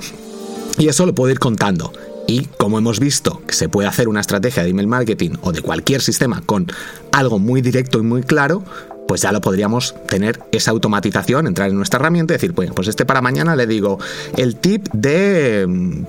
Y 0.76 0.88
eso 0.88 1.06
lo 1.06 1.14
puedo 1.14 1.30
ir 1.30 1.38
contando. 1.38 1.92
Y 2.26 2.46
como 2.56 2.76
hemos 2.78 2.98
visto 2.98 3.40
se 3.48 3.68
puede 3.68 3.86
hacer 3.86 4.08
una 4.08 4.20
estrategia 4.20 4.64
de 4.64 4.70
email 4.70 4.88
marketing 4.88 5.36
o 5.42 5.52
de 5.52 5.62
cualquier 5.62 6.02
sistema 6.02 6.42
con 6.44 6.66
algo 7.12 7.38
muy 7.38 7.62
directo 7.62 8.00
y 8.00 8.02
muy 8.02 8.24
claro, 8.24 8.64
pues 9.08 9.22
ya 9.22 9.32
lo 9.32 9.40
podríamos 9.40 9.94
tener 10.06 10.38
esa 10.52 10.70
automatización, 10.70 11.46
entrar 11.46 11.70
en 11.70 11.76
nuestra 11.76 11.98
herramienta 11.98 12.34
y 12.34 12.36
decir, 12.36 12.54
pues 12.54 12.88
este 12.88 13.06
para 13.06 13.22
mañana 13.22 13.56
le 13.56 13.66
digo 13.66 13.98
el 14.36 14.56
tip 14.56 14.86
de, 14.92 15.64
mm, 15.66 16.04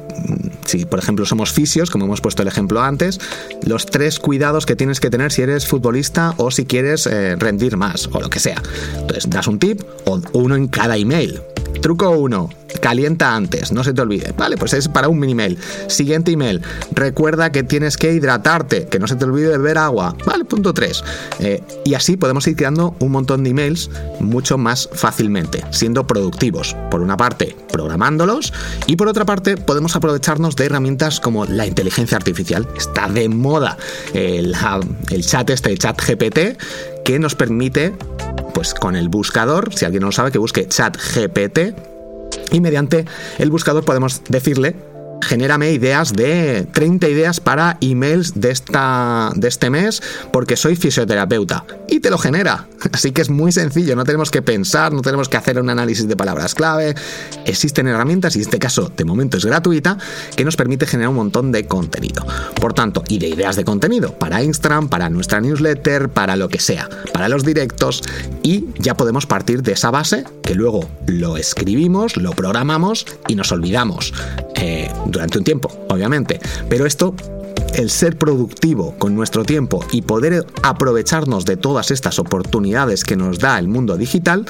si 0.65 0.85
por 0.85 0.99
ejemplo 0.99 1.25
somos 1.25 1.53
fisios, 1.53 1.89
como 1.89 2.05
hemos 2.05 2.19
puesto 2.19 2.41
el 2.41 2.49
ejemplo 2.49 2.81
antes, 2.81 3.21
los 3.65 3.85
tres 3.85 4.19
cuidados 4.19 4.65
que 4.65 4.75
tienes 4.75 4.99
que 4.99 5.09
tener 5.09 5.31
si 5.31 5.41
eres 5.41 5.65
futbolista 5.65 6.33
o 6.35 6.51
si 6.51 6.65
quieres 6.65 7.07
eh, 7.07 7.37
rendir 7.37 7.77
más 7.77 8.09
o 8.11 8.19
lo 8.19 8.29
que 8.29 8.39
sea. 8.39 8.61
Entonces 8.97 9.29
das 9.29 9.47
un 9.47 9.59
tip 9.59 9.81
o 10.05 10.19
uno 10.33 10.55
en 10.57 10.67
cada 10.67 10.97
email. 10.97 11.41
Truco 11.81 12.09
1. 12.09 12.49
Calienta 12.81 13.35
antes, 13.35 13.71
no 13.71 13.83
se 13.83 13.93
te 13.93 14.01
olvide. 14.01 14.33
Vale, 14.37 14.57
pues 14.57 14.73
es 14.73 14.87
para 14.87 15.09
un 15.09 15.19
mini 15.19 15.35
mail. 15.35 15.57
Siguiente 15.87 16.31
email. 16.31 16.61
Recuerda 16.91 17.51
que 17.51 17.63
tienes 17.63 17.97
que 17.97 18.13
hidratarte, 18.13 18.87
que 18.87 18.99
no 18.99 19.07
se 19.07 19.15
te 19.15 19.25
olvide 19.25 19.49
beber 19.49 19.77
agua. 19.77 20.15
Vale, 20.25 20.45
punto 20.45 20.73
3. 20.73 21.03
Eh, 21.39 21.63
y 21.83 21.93
así 21.93 22.17
podemos 22.17 22.47
ir 22.47 22.55
creando 22.55 22.95
un 22.99 23.11
montón 23.11 23.43
de 23.43 23.49
emails 23.49 23.89
mucho 24.19 24.57
más 24.57 24.89
fácilmente, 24.93 25.63
siendo 25.71 26.07
productivos. 26.07 26.75
Por 26.89 27.01
una 27.01 27.17
parte, 27.17 27.55
programándolos 27.71 28.53
y 28.87 28.95
por 28.95 29.07
otra 29.07 29.25
parte, 29.25 29.57
podemos 29.57 29.95
aprovecharnos 29.95 30.55
de 30.55 30.65
herramientas 30.65 31.19
como 31.19 31.45
la 31.45 31.65
inteligencia 31.65 32.17
artificial. 32.17 32.67
Está 32.77 33.09
de 33.09 33.29
moda 33.29 33.77
el, 34.13 34.55
el 35.09 35.25
chat 35.25 35.49
este, 35.49 35.71
el 35.71 35.79
chat 35.79 35.99
GPT, 36.01 36.57
que 37.03 37.19
nos 37.19 37.35
permite 37.35 37.93
pues 38.53 38.73
con 38.73 38.95
el 38.95 39.09
buscador, 39.09 39.73
si 39.73 39.85
alguien 39.85 40.01
no 40.01 40.07
lo 40.07 40.11
sabe, 40.11 40.31
que 40.31 40.37
busque 40.37 40.67
chat 40.67 40.97
GPT 40.97 41.98
y 42.51 42.61
mediante 42.61 43.05
el 43.37 43.49
buscador 43.49 43.83
podemos 43.85 44.21
decirle 44.29 44.75
genérame 45.21 45.71
ideas 45.71 46.13
de 46.13 46.67
30 46.71 47.07
ideas 47.09 47.39
para 47.39 47.77
emails 47.81 48.39
de, 48.39 48.51
esta, 48.51 49.31
de 49.35 49.47
este 49.47 49.69
mes 49.69 50.01
porque 50.31 50.55
soy 50.55 50.75
fisioterapeuta. 50.75 51.65
Y 51.87 51.99
te 51.99 52.09
lo 52.09 52.17
genera. 52.17 52.67
Así 52.91 53.11
que 53.11 53.21
es 53.21 53.29
muy 53.29 53.51
sencillo, 53.51 53.95
no 53.95 54.03
tenemos 54.03 54.31
que 54.31 54.41
pensar, 54.41 54.93
no 54.93 55.01
tenemos 55.01 55.29
que 55.29 55.37
hacer 55.37 55.59
un 55.59 55.69
análisis 55.69 56.07
de 56.07 56.15
palabras 56.15 56.55
clave. 56.55 56.95
Existen 57.45 57.87
herramientas, 57.87 58.35
y 58.35 58.39
en 58.39 58.45
este 58.45 58.59
caso 58.59 58.91
de 58.95 59.05
momento 59.05 59.37
es 59.37 59.45
gratuita, 59.45 59.97
que 60.35 60.45
nos 60.45 60.55
permite 60.55 60.85
generar 60.85 61.09
un 61.09 61.15
montón 61.15 61.51
de 61.51 61.65
contenido. 61.67 62.25
Por 62.59 62.73
tanto, 62.73 63.03
y 63.07 63.19
de 63.19 63.27
ideas 63.27 63.55
de 63.55 63.65
contenido 63.65 64.13
para 64.13 64.43
Instagram, 64.43 64.89
para 64.89 65.09
nuestra 65.09 65.41
newsletter, 65.41 66.09
para 66.09 66.35
lo 66.35 66.49
que 66.49 66.59
sea, 66.59 66.87
para 67.13 67.29
los 67.29 67.43
directos, 67.43 68.01
y 68.43 68.67
ya 68.77 68.95
podemos 68.95 69.25
partir 69.25 69.61
de 69.63 69.73
esa 69.73 69.91
base 69.91 70.23
que 70.43 70.55
luego 70.55 70.89
lo 71.07 71.37
escribimos, 71.37 72.17
lo 72.17 72.31
programamos 72.31 73.05
y 73.27 73.35
nos 73.35 73.51
olvidamos. 73.51 74.13
Eh, 74.61 74.91
durante 75.05 75.37
un 75.37 75.43
tiempo, 75.43 75.71
obviamente. 75.89 76.39
Pero 76.67 76.85
esto 76.85 77.15
el 77.75 77.89
ser 77.89 78.17
productivo 78.17 78.95
con 78.97 79.15
nuestro 79.15 79.43
tiempo 79.43 79.85
y 79.91 80.01
poder 80.01 80.45
aprovecharnos 80.63 81.45
de 81.45 81.57
todas 81.57 81.91
estas 81.91 82.19
oportunidades 82.19 83.03
que 83.03 83.15
nos 83.15 83.39
da 83.39 83.59
el 83.59 83.67
mundo 83.67 83.95
digital 83.97 84.45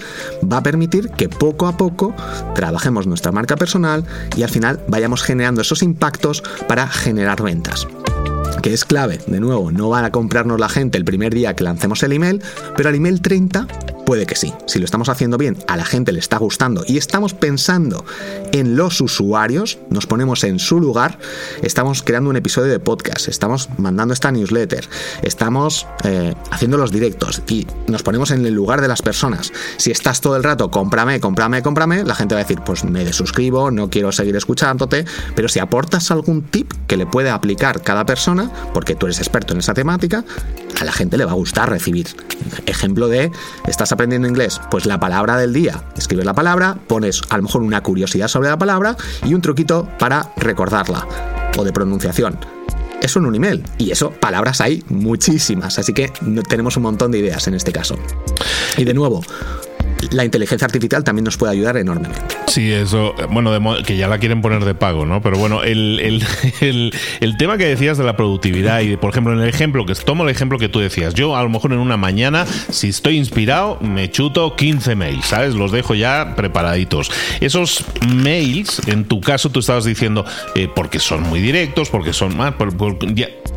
va 0.51 0.57
a 0.57 0.63
permitir 0.63 1.09
que 1.11 1.29
poco 1.29 1.67
a 1.67 1.77
poco 1.77 2.15
trabajemos 2.55 3.07
nuestra 3.07 3.31
marca 3.31 3.55
personal 3.55 4.05
y 4.35 4.43
al 4.43 4.49
final 4.49 4.79
vayamos 4.87 5.21
generando 5.21 5.61
esos 5.61 5.83
impactos 5.83 6.43
para 6.67 6.87
generar 6.87 7.41
ventas 7.41 7.87
que 8.61 8.73
es 8.73 8.83
clave. 8.83 9.19
De 9.27 9.39
nuevo, 9.39 9.71
no 9.71 9.89
van 9.89 10.03
a 10.03 10.11
comprarnos 10.11 10.59
la 10.59 10.67
gente 10.67 10.97
el 10.97 11.05
primer 11.05 11.33
día 11.33 11.55
que 11.55 11.63
lancemos 11.63 12.03
el 12.03 12.11
email, 12.11 12.41
pero 12.75 12.89
al 12.89 12.95
email 12.95 13.21
30 13.21 13.67
Puede 14.09 14.25
que 14.25 14.35
sí. 14.35 14.55
Si 14.65 14.79
lo 14.79 14.85
estamos 14.85 15.07
haciendo 15.07 15.37
bien, 15.37 15.55
a 15.67 15.77
la 15.77 15.85
gente 15.85 16.11
le 16.11 16.17
está 16.17 16.39
gustando 16.39 16.83
y 16.87 16.97
estamos 16.97 17.35
pensando 17.35 18.03
en 18.51 18.75
los 18.75 19.01
usuarios, 19.01 19.77
nos 19.91 20.07
ponemos 20.07 20.43
en 20.43 20.57
su 20.57 20.79
lugar, 20.79 21.19
estamos 21.61 22.01
creando 22.01 22.31
un 22.31 22.35
episodio 22.35 22.71
de 22.71 22.79
podcast, 22.79 23.27
estamos 23.27 23.69
mandando 23.77 24.15
esta 24.15 24.31
newsletter, 24.31 24.89
estamos 25.21 25.85
eh, 26.05 26.33
haciendo 26.49 26.79
los 26.79 26.91
directos 26.91 27.43
y 27.47 27.67
nos 27.85 28.01
ponemos 28.01 28.31
en 28.31 28.43
el 28.47 28.55
lugar 28.55 28.81
de 28.81 28.87
las 28.87 29.03
personas. 29.03 29.53
Si 29.77 29.91
estás 29.91 30.21
todo 30.21 30.35
el 30.37 30.43
rato, 30.43 30.71
cómprame, 30.71 31.19
cómprame, 31.19 31.61
cómprame, 31.61 32.03
la 32.03 32.15
gente 32.15 32.33
va 32.33 32.41
a 32.41 32.43
decir, 32.45 32.61
pues 32.65 32.83
me 32.83 33.05
desuscribo, 33.05 33.69
no 33.69 33.91
quiero 33.91 34.11
seguir 34.11 34.35
escuchándote, 34.35 35.05
pero 35.35 35.47
si 35.49 35.59
aportas 35.59 36.09
algún 36.09 36.41
tip 36.41 36.73
que 36.87 36.97
le 36.97 37.05
puede 37.05 37.29
aplicar 37.29 37.83
cada 37.83 38.07
persona, 38.07 38.51
porque 38.73 38.95
tú 38.95 39.05
eres 39.05 39.19
experto 39.19 39.53
en 39.53 39.59
esa 39.59 39.75
temática, 39.75 40.25
a 40.81 40.83
la 40.83 40.93
gente 40.93 41.15
le 41.15 41.25
va 41.25 41.31
a 41.31 41.35
gustar 41.35 41.69
recibir. 41.69 42.07
Ejemplo 42.65 43.07
de, 43.07 43.31
estás 43.67 43.91
aprendiendo 43.99 44.29
inglés, 44.29 44.61
pues 44.71 44.85
la 44.85 44.97
palabra 44.97 45.35
del 45.35 45.51
día, 45.51 45.83
escribes 45.97 46.25
la 46.25 46.33
palabra, 46.33 46.77
pones 46.87 47.21
a 47.27 47.35
lo 47.35 47.43
mejor 47.43 47.63
una 47.63 47.83
curiosidad 47.83 48.29
sobre 48.29 48.47
la 48.47 48.57
palabra 48.57 48.95
y 49.25 49.33
un 49.33 49.41
truquito 49.41 49.89
para 49.99 50.31
recordarla 50.37 51.05
o 51.57 51.65
de 51.65 51.73
pronunciación. 51.73 52.39
Eso 53.01 53.19
en 53.19 53.25
un 53.25 53.35
email. 53.35 53.61
Y 53.77 53.91
eso, 53.91 54.11
palabras 54.11 54.61
hay 54.61 54.85
muchísimas. 54.87 55.79
Así 55.79 55.93
que 55.93 56.13
tenemos 56.47 56.77
un 56.77 56.83
montón 56.83 57.11
de 57.11 57.19
ideas 57.19 57.45
en 57.49 57.55
este 57.55 57.73
caso. 57.73 57.97
Y 58.77 58.85
de 58.85 58.93
nuevo, 58.93 59.21
la 60.11 60.25
inteligencia 60.25 60.65
artificial 60.65 61.03
también 61.03 61.25
nos 61.25 61.37
puede 61.37 61.53
ayudar 61.53 61.77
enormemente. 61.77 62.35
Sí, 62.47 62.71
eso, 62.71 63.13
bueno, 63.29 63.51
que 63.85 63.97
ya 63.97 64.07
la 64.07 64.17
quieren 64.17 64.41
poner 64.41 64.65
de 64.65 64.75
pago, 64.75 65.05
¿no? 65.05 65.21
Pero 65.21 65.37
bueno, 65.37 65.63
el, 65.63 65.99
el, 66.61 66.93
el, 67.19 67.37
tema 67.37 67.57
que 67.57 67.65
decías 67.65 67.97
de 67.97 68.03
la 68.03 68.15
productividad 68.15 68.81
y, 68.81 68.97
por 68.97 69.11
ejemplo, 69.11 69.33
en 69.33 69.39
el 69.39 69.49
ejemplo, 69.49 69.85
que 69.85 69.93
tomo 69.95 70.23
el 70.23 70.29
ejemplo 70.29 70.57
que 70.57 70.69
tú 70.69 70.79
decías, 70.79 71.13
yo 71.13 71.35
a 71.35 71.43
lo 71.43 71.49
mejor 71.49 71.73
en 71.73 71.79
una 71.79 71.97
mañana, 71.97 72.45
si 72.45 72.89
estoy 72.89 73.17
inspirado, 73.17 73.77
me 73.81 74.09
chuto 74.09 74.55
15 74.55 74.95
mails, 74.95 75.25
¿sabes? 75.25 75.55
Los 75.55 75.71
dejo 75.71 75.95
ya 75.95 76.33
preparaditos. 76.35 77.11
Esos 77.39 77.85
mails, 78.07 78.81
en 78.87 79.05
tu 79.05 79.21
caso, 79.21 79.49
tú 79.49 79.59
estabas 79.59 79.85
diciendo, 79.85 80.25
eh, 80.55 80.67
porque 80.73 80.99
son 80.99 81.23
muy 81.23 81.41
directos, 81.41 81.89
porque 81.89 82.13
son 82.13 82.35
más... 82.35 82.53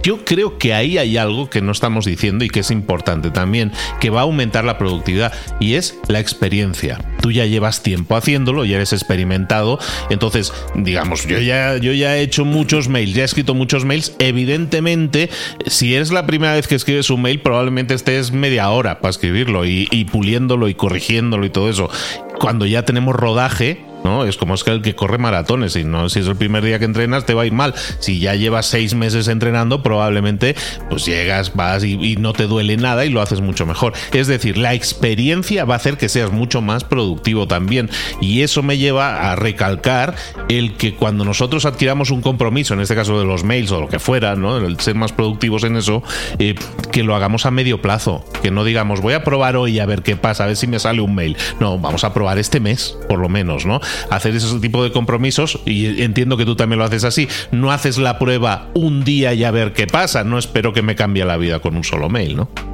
yo 0.03 0.25
creo 0.25 0.59
que 0.59 0.75
ahí 0.75 0.99
hay 0.99 1.17
algo 1.17 1.49
que 1.49 1.61
no 1.61 1.73
estamos 1.73 2.05
diciendo 2.05 2.45
y 2.45 2.51
que 2.51 2.61
es 2.61 2.71
importante 2.71 3.31
también, 3.31 3.73
que 4.01 4.11
va 4.11 4.21
a 4.21 4.23
aumentar 4.25 4.65
la 4.65 4.79
productividad, 4.79 5.33
y 5.61 5.75
es 5.75 5.99
la 6.09 6.21
experiencia. 6.21 6.99
Tú 7.21 7.31
ya 7.31 7.47
llevas 7.47 7.83
tiempo 7.83 8.17
haciéndolo, 8.17 8.65
ya 8.65 8.77
eres 8.77 8.93
experimentado, 8.93 9.79
entonces, 10.11 10.53
digamos, 10.75 11.27
yo 11.27 11.39
ya, 11.39 11.77
he 11.77 12.23
hecho 12.23 12.45
muchos 12.45 12.89
mails, 12.89 13.15
ya 13.15 13.23
he 13.23 13.25
escrito 13.25 13.55
muchos 13.55 13.85
mails, 13.85 14.15
evidentemente, 14.19 15.31
si 15.67 15.95
es 15.95 16.11
la 16.13 16.27
primera 16.27 16.55
vez 16.55 16.67
que 16.67 16.75
escribes 16.75 17.11
un 17.11 17.23
mail, 17.23 17.41
probablemente 17.41 17.95
estés 17.95 18.33
media 18.33 18.71
hora 18.71 19.01
para 19.01 19.11
escribirlo 19.11 19.65
y, 19.65 19.89
y 19.91 20.05
puliéndolo 20.07 20.69
y 20.69 20.75
corrigiéndolo 20.75 21.47
y 21.47 21.51
todo 21.51 21.71
eso. 21.71 21.91
Cuando 22.39 22.67
ya 22.67 22.85
tenemos 22.85 23.15
rodaje, 23.15 23.92
¿no? 24.05 24.25
Es 24.25 24.37
como 24.37 24.55
es 24.55 24.65
que 24.65 24.71
el 24.71 24.83
que 24.83 24.95
corre 24.95 25.19
maratones, 25.19 25.77
y 25.77 25.85
no 25.85 26.09
si 26.09 26.21
es 26.21 26.27
el 26.27 26.37
primer 26.37 26.65
día 26.65 26.79
que 26.79 26.85
entrenas 26.85 27.25
te 27.25 27.35
va 27.35 27.43
a 27.43 27.47
ir 27.47 27.53
mal. 27.53 27.75
Si 27.99 28.19
ya 28.19 28.35
llevas 28.35 28.67
seis 28.67 28.95
meses 28.95 29.29
entrenando, 29.29 29.83
probablemente 29.83 30.55
pues 30.89 31.07
llegas, 31.07 31.55
vas 31.55 31.85
y, 31.85 32.17
no 32.17 32.33
te 32.33 32.47
duele 32.47 32.77
nada 32.77 33.05
y 33.05 33.11
lo 33.11 33.21
haces 33.21 33.41
mucho 33.41 33.67
mejor. 33.67 33.95
Es 34.13 34.27
decir, 34.27 34.59
la 34.59 34.75
experiencia 34.75 35.65
va 35.65 35.75
a 35.75 35.77
hacer 35.77 35.97
que 35.97 36.09
seas 36.09 36.31
mucho 36.31 36.61
más 36.61 36.85
productivo 36.85 37.47
también. 37.47 37.91
Y 38.21 38.43
eso 38.43 38.63
me 38.63 38.79
lleva 38.79 39.31
a 39.31 39.37
recalcar 39.37 40.15
el 40.49 40.75
que 40.77 40.95
cuando 40.95 41.25
nosotros 41.25 41.65
adquiramos 41.65 42.11
un 42.11 42.21
compromiso, 42.21 42.75
en 42.75 42.81
este 42.81 42.95
caso 42.95 43.19
de 43.19 43.25
los 43.25 43.45
mails 43.45 43.71
o 43.73 43.81
lo 43.81 43.89
que 43.89 43.99
fuera, 43.99 44.37
¿no? 44.37 44.59
El 44.59 44.79
ser 44.81 44.95
más 44.95 45.13
productivos 45.13 45.65
en 45.65 45.77
eso, 45.77 46.03
eh, 46.39 46.55
que 46.91 47.03
lo 47.03 47.15
hagamos 47.17 47.47
a 47.47 47.51
medio 47.51 47.81
plazo. 47.81 48.25
Que 48.43 48.51
no 48.51 48.65
digamos, 48.65 49.01
voy 49.01 49.15
a 49.15 49.25
probar 49.25 49.57
hoy 49.57 49.79
a 49.79 49.87
ver 49.87 50.03
qué 50.03 50.17
pasa, 50.17 50.45
a 50.45 50.47
ver 50.49 50.57
si 50.57 50.67
me 50.67 50.79
sale 50.79 51.01
un 51.01 51.15
mail. 51.15 51.37
No, 51.61 51.79
vamos 51.79 52.05
a 52.05 52.13
probar 52.13 52.39
este 52.39 52.61
mes, 52.61 52.97
por 53.09 53.19
lo 53.19 53.29
menos, 53.29 53.67
¿no? 53.67 53.81
Hacer 54.11 54.35
ese 54.35 54.59
tipo 54.61 54.83
de 54.85 54.93
compromisos 54.93 55.61
y 55.65 56.03
entiendo 56.03 56.37
que 56.37 56.45
tú 56.45 56.57
también 56.57 56.79
lo 56.79 56.85
haces 56.85 57.05
así. 57.05 57.29
No 57.51 57.71
haces 57.73 57.99
la 57.99 58.19
prueba 58.19 58.69
un 58.75 59.05
día 59.05 59.35
y 59.35 59.45
a 59.45 59.51
ver 59.51 59.73
qué 59.73 59.87
pasa. 59.87 60.25
No 60.25 60.39
espero 60.39 60.73
que 60.73 60.83
me 60.83 60.97
cambie 60.97 61.25
la 61.25 61.37
vida 61.37 61.61
con 61.61 61.77
un 61.77 61.85
solo 61.85 62.09
mail, 62.09 62.37
¿no? 62.37 62.72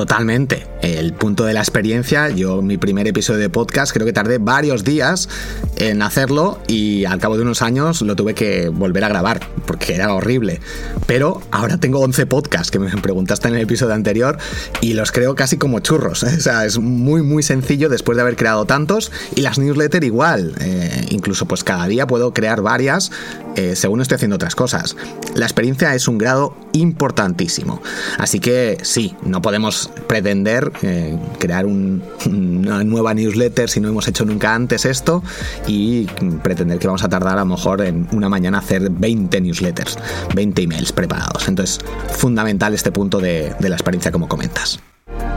Totalmente. 0.00 0.66
El 0.80 1.12
punto 1.12 1.44
de 1.44 1.52
la 1.52 1.60
experiencia, 1.60 2.30
yo 2.30 2.62
mi 2.62 2.78
primer 2.78 3.06
episodio 3.06 3.38
de 3.38 3.50
podcast 3.50 3.92
creo 3.92 4.06
que 4.06 4.14
tardé 4.14 4.38
varios 4.38 4.82
días 4.82 5.28
en 5.76 6.00
hacerlo 6.00 6.58
y 6.68 7.04
al 7.04 7.18
cabo 7.18 7.36
de 7.36 7.42
unos 7.42 7.60
años 7.60 8.00
lo 8.00 8.16
tuve 8.16 8.32
que 8.32 8.70
volver 8.70 9.04
a 9.04 9.10
grabar 9.10 9.46
porque 9.66 9.94
era 9.94 10.14
horrible. 10.14 10.62
Pero 11.06 11.42
ahora 11.50 11.76
tengo 11.76 12.00
11 12.00 12.24
podcasts 12.24 12.70
que 12.70 12.78
me 12.78 12.88
preguntaste 13.02 13.48
en 13.48 13.56
el 13.56 13.60
episodio 13.60 13.92
anterior 13.92 14.38
y 14.80 14.94
los 14.94 15.12
creo 15.12 15.34
casi 15.34 15.58
como 15.58 15.80
churros. 15.80 16.22
O 16.22 16.40
sea, 16.40 16.64
es 16.64 16.78
muy 16.78 17.20
muy 17.20 17.42
sencillo 17.42 17.90
después 17.90 18.16
de 18.16 18.22
haber 18.22 18.36
creado 18.36 18.64
tantos 18.64 19.12
y 19.36 19.42
las 19.42 19.58
newsletters 19.58 20.06
igual. 20.06 20.54
Eh, 20.60 21.08
incluso 21.10 21.44
pues 21.44 21.62
cada 21.62 21.86
día 21.88 22.06
puedo 22.06 22.32
crear 22.32 22.62
varias 22.62 23.10
eh, 23.56 23.76
según 23.76 24.00
estoy 24.00 24.16
haciendo 24.16 24.36
otras 24.36 24.54
cosas. 24.54 24.96
La 25.34 25.44
experiencia 25.44 25.94
es 25.94 26.08
un 26.08 26.16
grado 26.16 26.56
importantísimo. 26.72 27.82
Así 28.16 28.40
que 28.40 28.78
sí, 28.82 29.14
no 29.22 29.42
podemos 29.42 29.89
pretender 30.06 30.72
eh, 30.82 31.16
crear 31.38 31.66
una 31.66 32.84
nueva 32.84 33.14
newsletter 33.14 33.68
si 33.68 33.80
no 33.80 33.88
hemos 33.88 34.08
hecho 34.08 34.24
nunca 34.24 34.54
antes 34.54 34.84
esto 34.84 35.22
y 35.66 36.06
pretender 36.42 36.78
que 36.78 36.86
vamos 36.86 37.04
a 37.04 37.08
tardar 37.08 37.38
a 37.38 37.40
lo 37.40 37.46
mejor 37.46 37.80
en 37.82 38.08
una 38.12 38.28
mañana 38.28 38.58
hacer 38.58 38.90
20 38.90 39.40
newsletters, 39.40 39.98
20 40.34 40.62
emails 40.62 40.92
preparados. 40.92 41.48
Entonces, 41.48 41.78
fundamental 42.10 42.74
este 42.74 42.92
punto 42.92 43.20
de, 43.20 43.54
la 43.60 43.74
experiencia 43.74 44.10
como 44.10 44.28
comentas. 44.28 44.80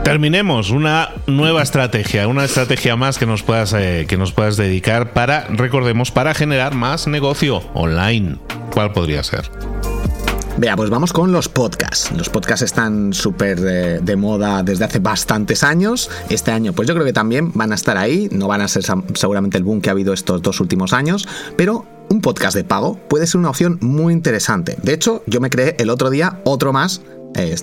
Terminemos 0.02 0.70
una 0.70 1.10
nueva 1.26 1.62
estrategia, 1.62 2.28
una 2.28 2.44
estrategia 2.44 2.96
más 2.96 3.18
que 3.18 3.26
nos 3.26 3.42
puedas 3.42 3.72
eh, 3.72 4.06
que 4.08 4.16
nos 4.16 4.32
puedas 4.32 4.56
dedicar 4.56 5.12
para 5.12 5.46
recordemos 5.48 6.10
para 6.10 6.34
generar 6.34 6.74
más 6.74 7.06
negocio 7.06 7.62
online. 7.74 8.38
¿Cuál 8.72 8.92
podría 8.92 9.22
ser? 9.22 9.50
Vea, 10.56 10.76
pues 10.76 10.88
vamos 10.88 11.12
con 11.12 11.32
los 11.32 11.48
podcasts. 11.48 12.12
Los 12.12 12.28
podcasts 12.28 12.62
están 12.62 13.12
súper 13.12 13.60
de, 13.60 13.98
de, 13.98 14.16
moda 14.16 14.62
desde 14.62 14.84
hace 14.84 15.00
bastantes 15.00 15.64
años. 15.64 16.10
Este 16.28 16.52
año, 16.52 16.72
pues 16.72 16.86
yo 16.86 16.94
creo 16.94 17.04
que 17.04 17.12
también 17.12 17.50
van 17.54 17.72
a 17.72 17.74
estar 17.74 17.96
ahí. 17.96 18.28
No 18.30 18.46
van 18.46 18.60
a 18.60 18.68
ser 18.68 18.84
seguramente 19.14 19.58
el 19.58 19.64
boom 19.64 19.80
que 19.80 19.90
ha 19.90 19.92
habido 19.92 20.12
estos 20.12 20.42
dos 20.42 20.60
últimos 20.60 20.92
años, 20.92 21.26
pero 21.56 21.86
un 22.08 22.20
podcast 22.20 22.56
de 22.56 22.62
pago 22.62 23.00
puede 23.08 23.26
ser 23.26 23.40
una 23.40 23.50
opción 23.50 23.78
muy 23.80 24.12
interesante. 24.12 24.76
De 24.80 24.94
hecho, 24.94 25.24
yo 25.26 25.40
me 25.40 25.50
creé 25.50 25.74
el 25.80 25.90
otro 25.90 26.08
día 26.10 26.40
otro 26.44 26.72
más 26.72 27.02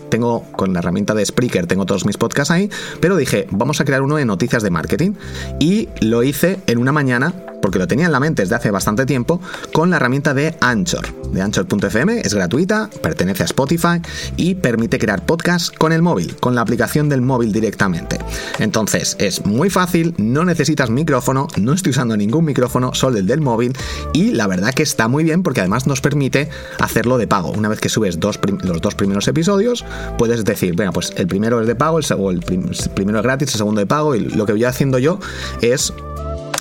tengo 0.09 0.43
con 0.55 0.73
la 0.73 0.79
herramienta 0.79 1.13
de 1.13 1.25
Spreaker, 1.25 1.65
tengo 1.65 1.85
todos 1.85 2.05
mis 2.05 2.17
podcasts 2.17 2.51
ahí, 2.51 2.69
pero 2.99 3.15
dije, 3.15 3.47
vamos 3.51 3.79
a 3.79 3.85
crear 3.85 4.01
uno 4.01 4.17
de 4.17 4.25
noticias 4.25 4.63
de 4.63 4.69
marketing. 4.69 5.13
Y 5.59 5.89
lo 6.01 6.23
hice 6.23 6.59
en 6.67 6.77
una 6.77 6.91
mañana 6.91 7.33
porque 7.61 7.79
lo 7.79 7.87
tenía 7.87 8.05
en 8.07 8.11
la 8.11 8.19
mente 8.19 8.41
desde 8.41 8.55
hace 8.55 8.71
bastante 8.71 9.05
tiempo, 9.05 9.41
con 9.73 9.89
la 9.89 9.97
herramienta 9.97 10.33
de 10.33 10.55
Anchor, 10.59 11.07
de 11.31 11.41
Anchor.fm, 11.41 12.21
es 12.21 12.33
gratuita, 12.33 12.89
pertenece 13.01 13.43
a 13.43 13.45
Spotify 13.45 14.01
y 14.37 14.55
permite 14.55 14.99
crear 14.99 15.25
podcasts 15.25 15.71
con 15.71 15.91
el 15.91 16.01
móvil, 16.01 16.35
con 16.37 16.55
la 16.55 16.61
aplicación 16.61 17.09
del 17.09 17.21
móvil 17.21 17.51
directamente. 17.51 18.19
Entonces 18.59 19.15
es 19.19 19.45
muy 19.45 19.69
fácil, 19.69 20.13
no 20.17 20.45
necesitas 20.45 20.89
micrófono, 20.89 21.47
no 21.57 21.73
estoy 21.73 21.91
usando 21.91 22.17
ningún 22.17 22.45
micrófono, 22.45 22.93
solo 22.93 23.17
el 23.17 23.27
del 23.27 23.41
móvil 23.41 23.73
y 24.13 24.31
la 24.31 24.47
verdad 24.47 24.73
que 24.73 24.83
está 24.83 25.07
muy 25.07 25.23
bien 25.23 25.43
porque 25.43 25.61
además 25.61 25.87
nos 25.87 26.01
permite 26.01 26.49
hacerlo 26.79 27.17
de 27.17 27.27
pago. 27.27 27.51
Una 27.51 27.69
vez 27.69 27.79
que 27.79 27.89
subes 27.89 28.19
los 28.21 28.81
dos 28.81 28.95
primeros 28.95 29.27
episodios, 29.27 29.85
puedes 30.17 30.43
decir, 30.43 30.75
venga, 30.75 30.91
pues 30.91 31.13
el 31.15 31.27
primero 31.27 31.61
es 31.61 31.67
de 31.67 31.75
pago, 31.75 31.99
el, 31.99 32.05
el 32.09 32.39
primero 32.93 33.19
es 33.19 33.23
gratis, 33.23 33.49
el 33.49 33.57
segundo 33.57 33.79
de 33.79 33.87
pago 33.87 34.15
y 34.15 34.21
lo 34.21 34.45
que 34.45 34.53
voy 34.53 34.63
haciendo 34.63 34.99
yo 34.99 35.19
es 35.61 35.93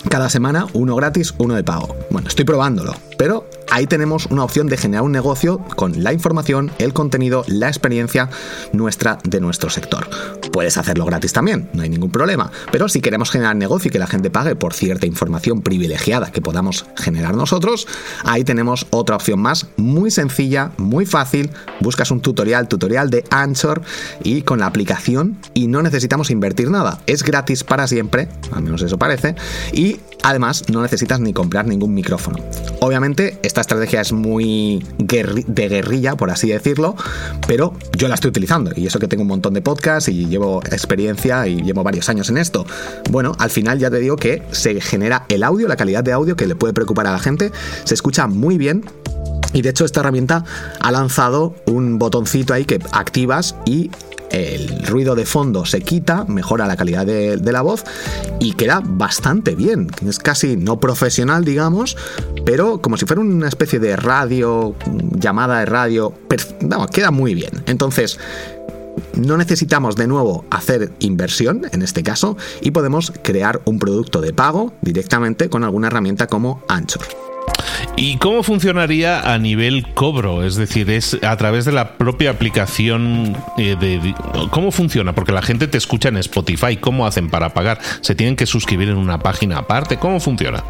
cada 0.09 0.29
semana 0.29 0.67
uno 0.73 0.97
gratis, 0.97 1.35
uno 1.39 1.55
de 1.55 1.65
pago. 1.65 1.97
Bueno, 2.11 2.29
estoy 2.29 2.45
probándolo, 2.45 2.95
pero 3.19 3.49
ahí 3.71 3.87
tenemos 3.87 4.27
una 4.27 4.45
opción 4.45 4.67
de 4.67 4.77
generar 4.77 5.05
un 5.05 5.13
negocio 5.13 5.59
con 5.77 6.03
la 6.03 6.13
información, 6.13 6.71
el 6.79 6.93
contenido, 6.93 7.45
la 7.47 7.69
experiencia 7.69 8.29
nuestra 8.73 9.19
de 9.25 9.41
nuestro 9.41 9.71
sector. 9.71 10.09
Puedes 10.53 10.77
hacerlo 10.77 11.05
gratis 11.05 11.33
también, 11.33 11.71
no 11.73 11.83
hay 11.83 11.89
ningún 11.89 12.11
problema, 12.11 12.51
pero 12.73 12.89
si 12.89 13.01
queremos 13.01 13.31
generar 13.31 13.57
negocio 13.57 13.89
y 13.89 13.93
que 13.93 13.99
la 13.99 14.07
gente 14.07 14.31
pague 14.31 14.57
por 14.57 14.75
cierta 14.75 15.07
información 15.07 15.63
privilegiada 15.63 16.33
que 16.33 16.43
podamos 16.43 16.87
generar 16.97 17.37
nosotros, 17.37 17.87
ahí 18.25 18.45
tenemos 18.45 18.87
otra 18.91 19.17
opción 19.17 19.41
más, 19.41 19.67
muy 19.77 20.11
sencilla, 20.11 20.73
muy 20.77 21.07
fácil, 21.07 21.51
buscas 21.81 22.11
un 22.11 22.21
tutorial, 22.21 22.69
tutorial 22.69 23.11
de 23.11 23.25
Anchor 23.31 23.83
y 24.23 24.43
con 24.43 24.59
la 24.61 24.67
aplicación 24.67 25.39
y 25.55 25.69
no 25.69 25.83
necesitamos 25.83 26.31
invertir 26.31 26.71
nada, 26.71 27.01
es 27.07 27.23
gratis 27.23 27.65
para 27.65 27.87
siempre, 27.87 28.29
al 28.53 28.63
menos 28.63 28.83
eso 28.83 28.99
parece, 28.99 29.35
y 29.73 29.99
además 30.23 30.65
no 30.69 30.83
necesitas 30.83 31.21
ni 31.21 31.33
comprar 31.33 31.67
ningún 31.67 31.95
micrófono. 31.95 32.39
Obviamente 32.81 33.39
esta 33.43 33.61
estrategia 33.61 34.01
es 34.01 34.13
muy 34.13 34.85
de 34.99 35.69
guerrilla, 35.69 36.17
por 36.17 36.31
así 36.31 36.49
decirlo, 36.49 36.97
pero 37.47 37.75
yo 37.97 38.09
la 38.09 38.15
estoy 38.15 38.31
utilizando 38.31 38.73
y 38.75 38.87
eso 38.87 38.99
que 38.99 39.09
tengo 39.09 39.23
un 39.23 39.29
montón 39.29 39.55
de 39.55 39.63
podcasts 39.63 40.09
y 40.09 40.27
llevo 40.27 40.63
experiencia 40.71 41.47
y 41.47 41.63
llevo 41.63 41.83
varios 41.83 42.09
años 42.09 42.31
en 42.31 42.39
esto. 42.39 42.67
Bueno, 43.11 43.33
al 43.39 43.51
final 43.51 43.79
ya 43.79 43.91
te 43.91 43.99
digo 43.99 44.17
que 44.17 44.43
se 44.51 44.81
genera 44.81 45.25
el 45.29 45.43
audio, 45.43 45.69
la 45.69 45.77
calidad 45.77 46.05
de 46.05 46.13
audio 46.13 46.37
que 46.37 46.47
le 46.47 46.55
puede 46.55 46.73
preocupar 46.73 47.07
a 47.07 47.13
la 47.13 47.19
gente, 47.19 47.53
se 47.85 47.95
escucha 47.95 48.27
muy 48.27 48.59
bien 48.59 48.85
y 49.53 49.63
de 49.63 49.71
hecho 49.71 49.85
esta 49.85 50.01
herramienta 50.01 50.45
ha 50.81 50.93
lanzado 50.93 51.55
un 51.67 51.99
botoncito 51.99 52.55
ahí 52.55 52.65
que 52.65 52.79
activas 52.93 53.57
y 53.65 53.91
el 54.31 54.87
ruido 54.87 55.15
de 55.15 55.27
fondo 55.27 55.65
se 55.65 55.81
quita, 55.81 56.25
mejora 56.25 56.67
la 56.67 56.77
calidad 56.77 57.07
de, 57.07 57.39
la 57.51 57.63
voz 57.63 57.85
y 58.39 58.53
queda 58.53 58.81
bastante 58.85 59.55
bien. 59.55 59.89
Es 60.07 60.19
casi 60.19 60.57
no 60.57 60.79
profesional, 60.81 61.45
digamos, 61.45 61.97
pero 62.45 62.81
como 62.81 62.97
si 62.97 63.07
fuera 63.07 63.23
una 63.23 63.49
especie 63.49 63.79
de 63.79 63.97
radio, 63.97 64.75
llamada 65.19 65.61
de 65.61 65.67
radio, 65.67 66.15
queda 66.93 67.11
muy 67.11 67.35
bien. 67.35 67.63
Entonces, 67.67 68.19
no 69.15 69.37
necesitamos 69.37 69.97
de 69.97 70.07
nuevo 70.07 70.45
hacer 70.51 70.93
inversión 71.01 71.63
en 71.73 71.83
este 71.83 72.03
caso 72.03 72.37
y 72.61 72.71
podemos 72.71 73.13
crear 73.23 73.61
un 73.65 73.79
producto 73.79 74.21
de 74.21 74.33
pago 74.33 74.73
directamente 74.83 75.49
con 75.49 75.65
alguna 75.65 75.89
herramienta 75.89 76.27
como 76.27 76.63
Anchor. 76.69 77.03
¿Y 77.97 78.17
cómo 78.17 78.43
funcionaría 78.43 79.33
a 79.33 79.39
nivel 79.39 79.93
cobro? 79.95 80.45
Es 80.45 80.57
decir, 80.57 80.89
es 80.91 81.19
a 81.23 81.37
través 81.37 81.65
de 81.65 81.73
la 81.73 81.99
propia 81.99 82.31
aplicación 82.31 83.37
eh, 83.59 83.77
de, 83.79 84.15
¿Cómo 84.51 84.71
funciona? 84.71 85.15
Porque 85.15 85.33
la 85.33 85.43
gente 85.43 85.69
te 85.69 85.77
escucha 85.77 86.09
en 86.09 86.17
Spotify. 86.17 86.77
¿Cómo 86.77 87.07
hacen 87.07 87.29
para 87.29 87.51
pagar? 87.51 87.79
¿Se 88.01 88.15
tienen 88.15 88.37
que 88.37 88.47
suscribir 88.47 88.89
en 88.89 88.97
una 88.97 89.19
página 89.19 89.59
aparte? 89.59 89.99
¿Cómo 89.99 90.19
funciona? 90.21 90.65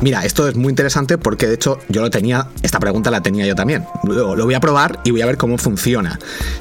Mira, 0.00 0.24
esto 0.24 0.46
es 0.46 0.56
muy 0.56 0.70
interesante 0.70 1.16
porque 1.16 1.46
de 1.46 1.54
hecho 1.54 1.78
yo 1.88 2.02
lo 2.02 2.10
tenía, 2.10 2.48
esta 2.62 2.78
pregunta 2.78 3.10
la 3.10 3.22
tenía 3.22 3.46
yo 3.46 3.54
también. 3.54 3.84
Lo, 4.04 4.36
lo 4.36 4.44
voy 4.44 4.54
a 4.54 4.60
probar 4.60 5.00
y 5.04 5.10
voy 5.10 5.22
a 5.22 5.26
ver 5.26 5.38
cómo 5.38 5.56
funciona. 5.58 6.18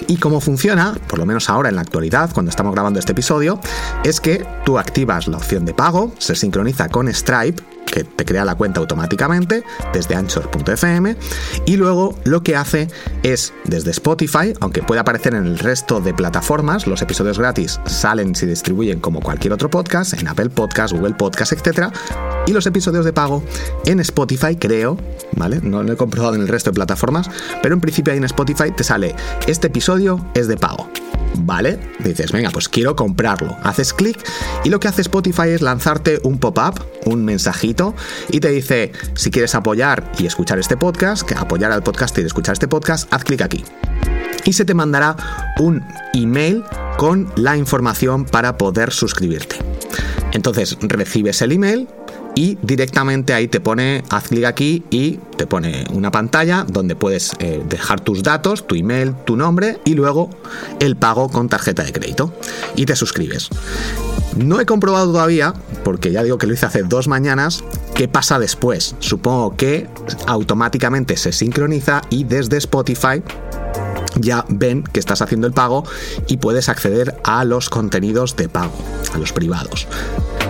Y 0.08 0.18
cómo 0.18 0.40
funciona, 0.40 0.98
por 1.08 1.20
lo 1.20 1.26
menos 1.26 1.50
ahora 1.50 1.70
en 1.70 1.76
la 1.76 1.82
actualidad, 1.82 2.32
cuando 2.34 2.50
estamos 2.50 2.74
grabando 2.74 3.00
este 3.00 3.12
episodio, 3.12 3.60
es 4.04 4.22
que 4.22 4.46
tú 4.66 4.80
activas 4.80 5.28
la 5.28 5.38
opción 5.38 5.66
de 5.66 5.74
pago, 5.74 6.14
se 6.18 6.36
sincroniza 6.36 6.88
con 6.90 7.14
Stripe, 7.14 7.62
que 7.86 8.04
te 8.04 8.26
crea 8.26 8.46
la 8.46 8.56
cuenta 8.56 8.80
automáticamente 8.80 9.64
desde 9.94 10.16
anchor.fm 10.16 11.16
y 11.66 11.78
luego 11.78 12.18
lo 12.24 12.44
que 12.44 12.56
hace 12.56 12.88
es 13.24 13.54
desde 13.64 13.92
Spotify, 13.92 14.54
aunque 14.60 14.84
puede 14.84 15.02
aparecer 15.02 15.36
en 15.36 15.46
el 15.46 15.60
resto 15.60 16.02
de 16.02 16.14
plataformas, 16.14 16.88
los 16.88 17.02
episodios 17.02 17.40
gratis 17.40 17.80
salen 17.86 18.32
y 18.32 18.36
se 18.36 18.46
distribuyen 18.48 19.00
como 19.00 19.22
cualquier 19.22 19.54
otro 19.54 19.70
podcast, 19.70 20.14
en 20.14 20.28
Apple 20.28 20.50
Podcast, 20.50 20.94
Google 20.94 21.16
Podcast, 21.16 21.54
etc. 21.54 21.90
Y 22.48 22.54
los 22.54 22.66
episodios 22.66 23.06
de 23.06 23.14
pago 23.14 23.44
en 23.86 24.00
Spotify, 24.00 24.56
creo, 24.56 24.98
¿vale? 25.34 25.60
No 25.62 25.84
lo 25.84 25.94
he 25.94 25.98
comprobado 25.98 26.36
en 26.36 26.42
el 26.42 26.48
resto 26.48 26.72
de 26.72 26.76
plataformas, 26.76 27.30
pero 27.62 27.76
en 27.76 27.82
principio 27.82 28.12
ahí 28.12 28.18
en 28.18 28.26
Spotify 28.26 28.72
te 28.76 28.84
sale, 28.84 29.16
este 29.48 29.68
episodio 29.68 30.26
es 30.34 30.48
de 30.48 30.58
pago. 30.58 30.90
¿Vale? 31.38 31.78
Dices, 32.00 32.32
venga, 32.32 32.50
pues 32.50 32.70
quiero 32.70 32.96
comprarlo. 32.96 33.58
Haces 33.62 33.94
clic 33.94 34.18
y 34.64 34.70
lo 34.70 34.80
que 34.80 34.88
hace 34.88 35.02
Spotify 35.02 35.50
es 35.50 35.62
lanzarte 35.62 36.22
un 36.24 36.38
pop-up, 36.38 36.82
un 37.06 37.26
mensajito, 37.26 37.75
y 38.30 38.40
te 38.40 38.50
dice, 38.50 38.92
si 39.16 39.32
quieres 39.32 39.56
apoyar 39.56 40.12
y 40.18 40.26
escuchar 40.26 40.60
este 40.60 40.78
podcast, 40.78 41.30
apoyar 41.34 41.72
al 41.72 41.84
podcast 41.84 42.18
y 42.18 42.22
escuchar 42.22 42.54
este 42.54 42.68
podcast, 42.68 43.12
haz 43.14 43.24
clic 43.24 43.42
aquí. 43.42 43.64
Y 44.46 44.54
se 44.54 44.66
te 44.66 44.74
mandará 44.74 45.16
un 45.60 45.84
email 46.14 46.64
con 46.98 47.32
la 47.36 47.58
información 47.58 48.26
para 48.26 48.58
poder 48.58 48.92
suscribirte. 48.92 49.58
Entonces 50.32 50.78
recibes 50.82 51.42
el 51.42 51.52
email, 51.52 51.88
y 52.36 52.58
directamente 52.62 53.34
ahí 53.34 53.48
te 53.48 53.60
pone 53.60 54.04
haz 54.10 54.28
clic 54.28 54.46
aquí 54.46 54.84
y 54.90 55.20
te 55.38 55.48
pone 55.48 55.86
una 55.92 56.12
pantalla 56.12 56.66
donde 56.68 56.96
puedes 56.96 57.32
eh, 57.40 57.64
dejar 57.68 58.02
tus 58.02 58.24
datos, 58.24 58.68
tu 58.68 58.76
email, 58.76 59.16
tu 59.26 59.36
nombre 59.36 59.80
y 59.86 59.94
luego 59.94 60.30
el 60.80 60.96
pago 60.96 61.30
con 61.30 61.50
tarjeta 61.50 61.84
de 61.84 61.94
crédito 61.94 62.34
y 62.76 62.86
te 62.86 62.96
suscribes. 62.96 63.50
No 64.36 64.60
he 64.60 64.66
comprobado 64.66 65.14
todavía, 65.14 65.54
porque 65.86 66.12
ya 66.12 66.22
digo 66.22 66.38
que 66.38 66.46
lo 66.46 66.54
hice 66.54 66.66
hace 66.66 66.84
dos 66.84 67.08
mañanas, 67.08 67.64
qué 67.94 68.10
pasa 68.10 68.38
después. 68.38 68.96
Supongo 69.00 69.56
que 69.56 69.88
automáticamente 70.28 71.16
se 71.16 71.32
sincroniza 71.32 72.02
y 72.10 72.26
desde 72.26 72.58
Spotify 72.58 73.24
ya 74.20 74.46
ven 74.50 74.84
que 74.84 75.00
estás 75.00 75.22
haciendo 75.22 75.48
el 75.48 75.54
pago 75.54 75.86
y 76.28 76.38
puedes 76.38 76.70
acceder 76.70 77.16
a 77.24 77.46
los 77.46 77.70
contenidos 77.70 78.36
de 78.36 78.50
pago, 78.50 78.78
a 79.14 79.18
los 79.18 79.32
privados. 79.32 79.88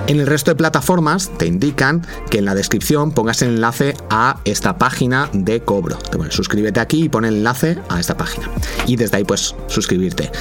En 0.07 0.19
el 0.19 0.27
resto 0.27 0.51
de 0.51 0.55
plataformas 0.55 1.31
te 1.37 1.47
indican 1.47 2.05
que 2.29 2.37
en 2.37 2.45
la 2.45 2.53
descripción 2.53 3.11
pongas 3.11 3.41
el 3.41 3.55
enlace 3.55 3.95
a 4.11 4.39
esta 4.45 4.77
página 4.77 5.29
de 5.33 5.61
cobro. 5.61 5.97
Te 5.97 6.31
suscríbete 6.31 6.79
aquí 6.79 7.05
y 7.05 7.09
pon 7.09 7.25
el 7.25 7.37
enlace 7.37 7.79
a 7.89 7.99
esta 7.99 8.15
página. 8.15 8.51
Y 8.85 8.97
desde 8.97 9.17
ahí 9.17 9.23
pues 9.23 9.55
suscribirte. 9.65 10.31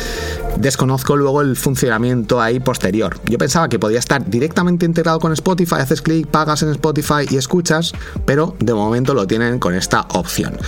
Desconozco 0.59 1.17
luego 1.17 1.41
el 1.41 1.57
funcionamiento 1.57 2.43
ahí 2.43 2.61
posterior. 2.61 3.19
Yo 3.25 3.39
pensaba 3.39 3.71
que 3.71 3.79
podía 3.79 4.01
estar 4.01 4.29
directamente 4.29 4.85
integrado 4.85 5.19
con 5.19 5.33
Spotify, 5.33 5.77
haces 5.77 6.03
clic, 6.03 6.27
pagas 6.27 6.63
en 6.63 6.69
Spotify 6.71 7.27
y 7.31 7.39
escuchas, 7.39 7.93
pero 8.27 8.57
de 8.61 8.75
momento 8.75 9.15
lo 9.15 9.27
tienen 9.27 9.59
con 9.59 9.75
esta 9.75 10.03
opción. 10.11 10.59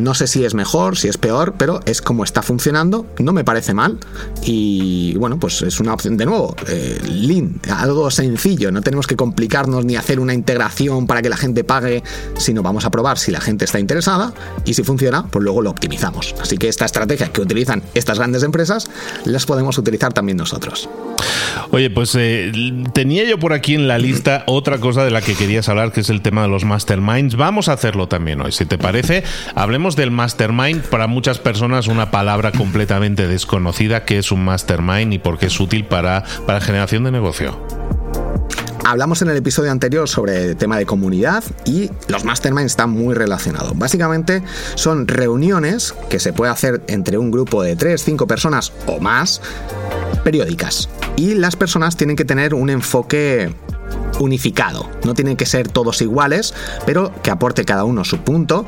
No 0.00 0.14
sé 0.14 0.26
si 0.26 0.44
es 0.44 0.54
mejor, 0.54 0.96
si 0.96 1.08
es 1.08 1.18
peor, 1.18 1.54
pero 1.58 1.80
es 1.86 2.02
como 2.02 2.24
está 2.24 2.42
funcionando. 2.42 3.06
No 3.18 3.32
me 3.32 3.44
parece 3.44 3.74
mal. 3.74 3.98
Y 4.42 5.14
bueno, 5.16 5.38
pues 5.38 5.62
es 5.62 5.80
una 5.80 5.94
opción 5.94 6.16
de 6.16 6.26
nuevo. 6.26 6.56
Eh, 6.68 6.98
Lean, 7.08 7.60
algo 7.70 8.10
sencillo. 8.10 8.70
No 8.70 8.82
tenemos 8.82 9.06
que 9.06 9.16
complicarnos 9.16 9.84
ni 9.84 9.96
hacer 9.96 10.20
una 10.20 10.34
integración 10.34 11.06
para 11.06 11.22
que 11.22 11.28
la 11.28 11.36
gente 11.36 11.64
pague, 11.64 12.02
sino 12.36 12.62
vamos 12.62 12.84
a 12.84 12.90
probar 12.90 13.18
si 13.18 13.30
la 13.30 13.40
gente 13.40 13.64
está 13.64 13.78
interesada 13.78 14.32
y 14.64 14.74
si 14.74 14.82
funciona, 14.82 15.26
pues 15.26 15.42
luego 15.42 15.62
lo 15.62 15.70
optimizamos. 15.70 16.34
Así 16.40 16.56
que 16.58 16.68
esta 16.68 16.84
estrategia 16.84 17.32
que 17.32 17.40
utilizan 17.40 17.82
estas 17.94 18.18
grandes 18.18 18.42
empresas, 18.42 18.90
las 19.24 19.46
podemos 19.46 19.78
utilizar 19.78 20.12
también 20.12 20.38
nosotros. 20.38 20.88
Oye, 21.70 21.90
pues 21.90 22.14
eh, 22.18 22.52
tenía 22.94 23.24
yo 23.24 23.38
por 23.38 23.52
aquí 23.52 23.74
en 23.74 23.88
la 23.88 23.98
lista 23.98 24.44
otra 24.46 24.78
cosa 24.78 25.04
de 25.04 25.10
la 25.10 25.20
que 25.20 25.34
querías 25.34 25.68
hablar, 25.68 25.92
que 25.92 26.00
es 26.00 26.10
el 26.10 26.22
tema 26.22 26.42
de 26.42 26.48
los 26.48 26.64
masterminds. 26.64 27.36
Vamos 27.36 27.68
a 27.68 27.72
hacerlo 27.72 28.08
también 28.08 28.40
hoy, 28.40 28.52
si 28.52 28.64
te 28.64 28.78
parece. 28.78 29.24
Hablemos 29.54 29.87
del 29.96 30.10
mastermind. 30.10 30.82
Para 30.82 31.06
muchas 31.06 31.38
personas 31.38 31.86
una 31.86 32.10
palabra 32.10 32.52
completamente 32.52 33.28
desconocida, 33.28 34.04
que 34.04 34.18
es 34.18 34.32
un 34.32 34.44
mastermind 34.44 35.12
y 35.12 35.18
por 35.18 35.38
qué 35.38 35.46
es 35.46 35.60
útil 35.60 35.84
para, 35.84 36.24
para 36.46 36.60
generación 36.60 37.04
de 37.04 37.10
negocio. 37.10 37.58
Hablamos 38.84 39.20
en 39.20 39.28
el 39.28 39.36
episodio 39.36 39.70
anterior 39.70 40.08
sobre 40.08 40.46
el 40.46 40.56
tema 40.56 40.78
de 40.78 40.86
comunidad 40.86 41.44
y 41.66 41.90
los 42.08 42.24
masterminds 42.24 42.72
están 42.72 42.88
muy 42.88 43.14
relacionados. 43.14 43.76
Básicamente 43.76 44.42
son 44.76 45.06
reuniones 45.06 45.94
que 46.08 46.18
se 46.18 46.32
puede 46.32 46.50
hacer 46.50 46.82
entre 46.86 47.18
un 47.18 47.30
grupo 47.30 47.62
de 47.62 47.76
3, 47.76 48.02
5 48.02 48.26
personas 48.26 48.72
o 48.86 48.98
más 48.98 49.42
periódicas. 50.24 50.88
Y 51.16 51.34
las 51.34 51.54
personas 51.54 51.98
tienen 51.98 52.16
que 52.16 52.24
tener 52.24 52.54
un 52.54 52.70
enfoque 52.70 53.52
unificado. 54.18 54.88
No 55.04 55.14
tienen 55.14 55.36
que 55.36 55.46
ser 55.46 55.68
todos 55.68 56.02
iguales, 56.02 56.54
pero 56.86 57.12
que 57.22 57.30
aporte 57.30 57.64
cada 57.64 57.84
uno 57.84 58.04
su 58.04 58.18
punto, 58.18 58.66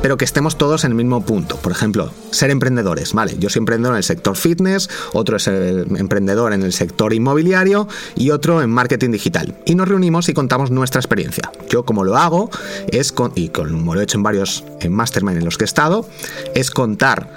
pero 0.00 0.16
que 0.16 0.24
estemos 0.24 0.56
todos 0.56 0.84
en 0.84 0.92
el 0.92 0.96
mismo 0.96 1.24
punto. 1.24 1.56
Por 1.56 1.72
ejemplo, 1.72 2.10
ser 2.30 2.50
emprendedores, 2.50 3.12
¿vale? 3.12 3.36
Yo 3.38 3.48
soy 3.48 3.60
emprendedor 3.60 3.94
en 3.94 3.98
el 3.98 4.04
sector 4.04 4.36
fitness, 4.36 4.88
otro 5.12 5.36
es 5.36 5.46
el 5.46 5.96
emprendedor 5.96 6.52
en 6.52 6.62
el 6.62 6.72
sector 6.72 7.12
inmobiliario 7.12 7.88
y 8.16 8.30
otro 8.30 8.62
en 8.62 8.70
marketing 8.70 9.10
digital. 9.10 9.54
Y 9.64 9.74
nos 9.74 9.88
reunimos 9.88 10.28
y 10.28 10.34
contamos 10.34 10.70
nuestra 10.70 11.00
experiencia. 11.00 11.50
Yo 11.68 11.84
como 11.84 12.04
lo 12.04 12.16
hago 12.16 12.50
es, 12.88 13.12
con, 13.12 13.32
y 13.34 13.48
como 13.48 13.94
lo 13.94 14.00
he 14.00 14.04
hecho 14.04 14.18
en 14.18 14.22
varios 14.22 14.64
en 14.80 14.92
mastermind 14.92 15.38
en 15.38 15.44
los 15.44 15.58
que 15.58 15.64
he 15.64 15.66
estado, 15.66 16.08
es 16.54 16.70
contar 16.70 17.28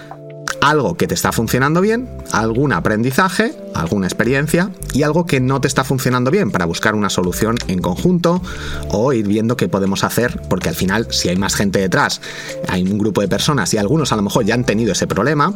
algo 0.61 0.95
que 0.95 1.07
te 1.07 1.13
está 1.13 1.31
funcionando 1.31 1.81
bien, 1.81 2.09
algún 2.31 2.73
aprendizaje, 2.73 3.55
alguna 3.75 4.07
experiencia 4.07 4.71
y 4.93 5.03
algo 5.03 5.25
que 5.25 5.39
no 5.39 5.61
te 5.61 5.67
está 5.67 5.83
funcionando 5.83 6.31
bien 6.31 6.51
para 6.51 6.65
buscar 6.65 6.95
una 6.95 7.09
solución 7.09 7.57
en 7.67 7.79
conjunto 7.79 8.41
o 8.89 9.13
ir 9.13 9.27
viendo 9.27 9.57
qué 9.57 9.67
podemos 9.67 10.03
hacer, 10.03 10.41
porque 10.49 10.69
al 10.69 10.75
final 10.75 11.07
si 11.11 11.29
hay 11.29 11.37
más 11.37 11.55
gente 11.55 11.79
detrás, 11.79 12.21
hay 12.67 12.83
un 12.83 12.97
grupo 12.97 13.21
de 13.21 13.27
personas 13.27 13.73
y 13.73 13.77
algunos 13.77 14.11
a 14.11 14.15
lo 14.15 14.21
mejor 14.21 14.45
ya 14.45 14.53
han 14.53 14.63
tenido 14.63 14.91
ese 14.91 15.07
problema, 15.07 15.53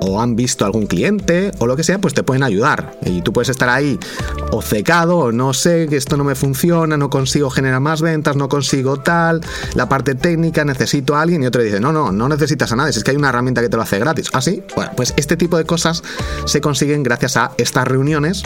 o 0.00 0.20
han 0.20 0.36
visto 0.36 0.64
algún 0.64 0.86
cliente 0.86 1.52
o 1.58 1.66
lo 1.66 1.76
que 1.76 1.82
sea, 1.82 2.00
pues 2.00 2.14
te 2.14 2.22
pueden 2.22 2.42
ayudar. 2.42 2.98
Y 3.04 3.22
tú 3.22 3.32
puedes 3.32 3.48
estar 3.48 3.68
ahí 3.68 3.98
o 4.52 4.62
secado 4.62 5.18
o 5.18 5.32
no 5.32 5.52
sé, 5.52 5.86
que 5.88 5.96
esto 5.96 6.16
no 6.16 6.24
me 6.24 6.34
funciona, 6.34 6.96
no 6.96 7.10
consigo 7.10 7.50
generar 7.50 7.80
más 7.80 8.02
ventas, 8.02 8.36
no 8.36 8.48
consigo 8.48 8.98
tal, 9.00 9.40
la 9.74 9.88
parte 9.88 10.14
técnica, 10.14 10.64
necesito 10.64 11.16
a 11.16 11.22
alguien 11.22 11.42
y 11.42 11.46
otro 11.46 11.62
dice, 11.62 11.80
no, 11.80 11.92
no, 11.92 12.12
no 12.12 12.28
necesitas 12.28 12.72
a 12.72 12.76
nadie, 12.76 12.90
es 12.90 13.04
que 13.04 13.10
hay 13.10 13.16
una 13.16 13.28
herramienta 13.28 13.60
que 13.60 13.68
te 13.68 13.76
lo 13.76 13.82
hace 13.82 13.98
gratis. 13.98 14.28
¿Así? 14.32 14.62
¿Ah, 14.70 14.72
bueno, 14.76 14.92
pues 14.96 15.14
este 15.16 15.36
tipo 15.36 15.56
de 15.56 15.64
cosas 15.64 16.02
se 16.46 16.60
consiguen 16.60 17.02
gracias 17.02 17.36
a 17.36 17.47
estas 17.56 17.86
reuniones 17.86 18.42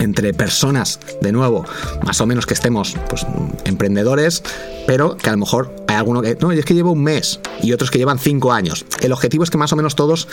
entre 0.00 0.34
personas, 0.34 1.00
de 1.20 1.32
nuevo, 1.32 1.64
más 2.04 2.20
o 2.20 2.26
menos 2.26 2.46
que 2.46 2.54
estemos 2.54 2.96
pues, 3.08 3.26
emprendedores, 3.64 4.42
pero 4.86 5.16
que 5.16 5.28
a 5.30 5.32
lo 5.32 5.38
mejor 5.38 5.74
hay 5.88 5.96
alguno 5.96 6.22
que, 6.22 6.36
no, 6.40 6.52
es 6.52 6.64
que 6.64 6.74
llevo 6.74 6.92
un 6.92 7.02
mes 7.02 7.40
y 7.62 7.72
otros 7.72 7.90
que 7.90 7.98
llevan 7.98 8.18
cinco 8.18 8.52
años. 8.52 8.84
El 9.00 9.12
objetivo 9.12 9.44
es 9.44 9.50
que 9.50 9.58
más 9.58 9.72
o 9.72 9.76
menos 9.76 9.94
todos 9.94 10.28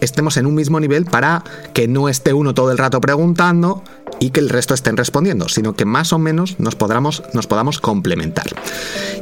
estemos 0.00 0.36
en 0.36 0.46
un 0.46 0.54
mismo 0.54 0.80
nivel 0.80 1.04
para 1.04 1.44
que 1.72 1.88
no 1.88 2.08
esté 2.08 2.32
uno 2.32 2.54
todo 2.54 2.70
el 2.70 2.78
rato 2.78 3.00
preguntando 3.00 3.82
y 4.20 4.30
que 4.30 4.40
el 4.40 4.48
resto 4.48 4.74
estén 4.74 4.96
respondiendo, 4.96 5.48
sino 5.48 5.74
que 5.74 5.84
más 5.84 6.12
o 6.12 6.18
menos 6.18 6.58
nos 6.58 6.74
podamos, 6.74 7.22
nos 7.32 7.46
podamos 7.46 7.80
complementar. 7.80 8.46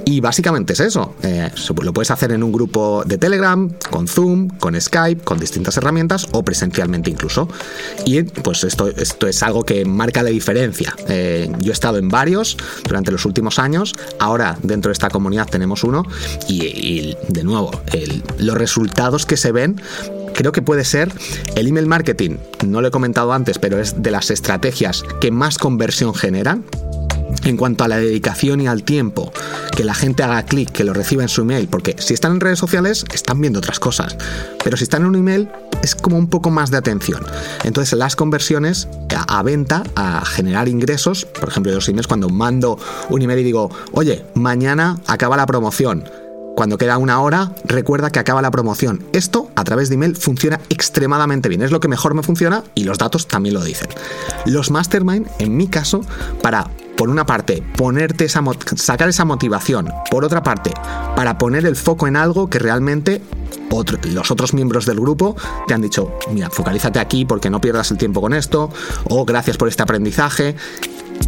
Y 0.04 0.20
básicamente 0.20 0.74
es 0.74 0.80
eso. 0.80 1.14
Eh, 1.22 1.50
lo 1.82 1.92
puedes 1.92 2.10
hacer 2.10 2.32
en 2.32 2.42
un 2.42 2.52
grupo 2.52 3.04
de 3.06 3.18
Telegram, 3.18 3.70
con 3.90 4.06
Zoom, 4.06 4.48
con 4.48 4.78
Skype, 4.78 5.22
con 5.22 5.38
distintas 5.38 5.76
herramientas 5.76 6.28
o 6.32 6.42
presencialmente 6.42 7.10
incluso. 7.10 7.48
Y 8.04 8.22
pues 8.22 8.64
esto, 8.64 8.88
esto 8.88 9.26
es 9.26 9.42
algo 9.42 9.64
que 9.64 9.84
marca 9.84 10.22
la 10.22 10.30
diferencia. 10.30 10.94
Eh, 11.08 11.50
yo 11.60 11.70
he 11.70 11.72
estado 11.72 11.98
en 11.98 12.08
varios 12.08 12.56
durante 12.86 13.10
los 13.10 13.24
últimos 13.24 13.58
años. 13.58 13.94
Ahora 14.18 14.58
dentro 14.62 14.90
de 14.90 14.94
esta 14.94 15.08
comunidad 15.08 15.48
tenemos 15.48 15.84
uno 15.84 16.04
y, 16.48 17.16
de 17.28 17.44
nuevo, 17.44 17.70
los 18.38 18.56
resultados 18.56 19.26
que 19.26 19.36
se 19.36 19.52
ven 19.52 19.80
creo 20.34 20.52
que 20.52 20.62
puede 20.62 20.84
ser 20.84 21.12
el 21.56 21.66
email 21.66 21.86
marketing, 21.86 22.36
no 22.66 22.80
lo 22.80 22.88
he 22.88 22.90
comentado 22.90 23.32
antes, 23.32 23.58
pero 23.58 23.78
es 23.78 24.02
de 24.02 24.10
las 24.10 24.30
estrategias 24.30 25.04
que 25.20 25.30
más 25.30 25.58
conversión 25.58 26.14
generan 26.14 26.64
en 27.44 27.56
cuanto 27.56 27.84
a 27.84 27.88
la 27.88 27.98
dedicación 27.98 28.60
y 28.60 28.66
al 28.66 28.84
tiempo, 28.84 29.32
que 29.76 29.84
la 29.84 29.94
gente 29.94 30.22
haga 30.22 30.44
clic, 30.44 30.70
que 30.70 30.84
lo 30.84 30.92
reciba 30.92 31.22
en 31.22 31.28
su 31.28 31.42
email, 31.42 31.68
porque 31.68 31.96
si 31.98 32.14
están 32.14 32.32
en 32.32 32.40
redes 32.40 32.58
sociales 32.58 33.04
están 33.12 33.40
viendo 33.40 33.58
otras 33.58 33.78
cosas, 33.78 34.16
pero 34.62 34.76
si 34.76 34.84
están 34.84 35.02
en 35.02 35.08
un 35.08 35.16
email 35.16 35.48
es 35.82 35.94
como 35.94 36.16
un 36.16 36.28
poco 36.28 36.50
más 36.50 36.70
de 36.70 36.78
atención. 36.78 37.22
Entonces 37.64 37.98
las 37.98 38.16
conversiones 38.16 38.88
a, 39.28 39.42
venta, 39.42 39.82
a 39.94 40.24
generar 40.24 40.68
ingresos, 40.68 41.24
por 41.26 41.48
ejemplo 41.48 41.72
los 41.72 41.88
emails 41.88 42.06
cuando 42.06 42.28
mando 42.28 42.78
un 43.10 43.22
email 43.22 43.40
y 43.40 43.44
digo, 43.44 43.70
oye, 43.92 44.24
mañana 44.34 44.98
acaba 45.06 45.36
la 45.36 45.46
promoción, 45.46 46.04
cuando 46.54 46.78
queda 46.78 46.98
una 46.98 47.20
hora, 47.20 47.52
recuerda 47.64 48.10
que 48.10 48.18
acaba 48.18 48.42
la 48.42 48.50
promoción. 48.50 49.04
Esto 49.12 49.50
a 49.56 49.64
través 49.64 49.88
de 49.88 49.96
email 49.96 50.16
funciona 50.16 50.60
extremadamente 50.68 51.48
bien. 51.48 51.62
Es 51.62 51.70
lo 51.70 51.80
que 51.80 51.88
mejor 51.88 52.14
me 52.14 52.22
funciona 52.22 52.62
y 52.74 52.84
los 52.84 52.98
datos 52.98 53.26
también 53.26 53.54
lo 53.54 53.64
dicen. 53.64 53.88
Los 54.46 54.70
mastermind, 54.70 55.28
en 55.38 55.56
mi 55.56 55.66
caso, 55.66 56.02
para 56.42 56.70
por 56.96 57.08
una 57.08 57.26
parte, 57.26 57.60
ponerte 57.76 58.24
esa 58.24 58.40
sacar 58.76 59.08
esa 59.08 59.24
motivación, 59.24 59.90
por 60.12 60.24
otra 60.24 60.44
parte, 60.44 60.72
para 61.16 61.38
poner 61.38 61.66
el 61.66 61.74
foco 61.74 62.06
en 62.06 62.16
algo 62.16 62.48
que 62.48 62.60
realmente 62.60 63.20
los 64.04 64.30
otros 64.30 64.54
miembros 64.54 64.86
del 64.86 65.00
grupo 65.00 65.34
te 65.66 65.74
han 65.74 65.82
dicho, 65.82 66.12
mira, 66.30 66.48
focalízate 66.50 67.00
aquí 67.00 67.24
porque 67.24 67.50
no 67.50 67.60
pierdas 67.60 67.90
el 67.90 67.98
tiempo 67.98 68.20
con 68.20 68.32
esto, 68.32 68.70
o 69.10 69.24
gracias 69.24 69.56
por 69.56 69.66
este 69.66 69.82
aprendizaje. 69.82 70.54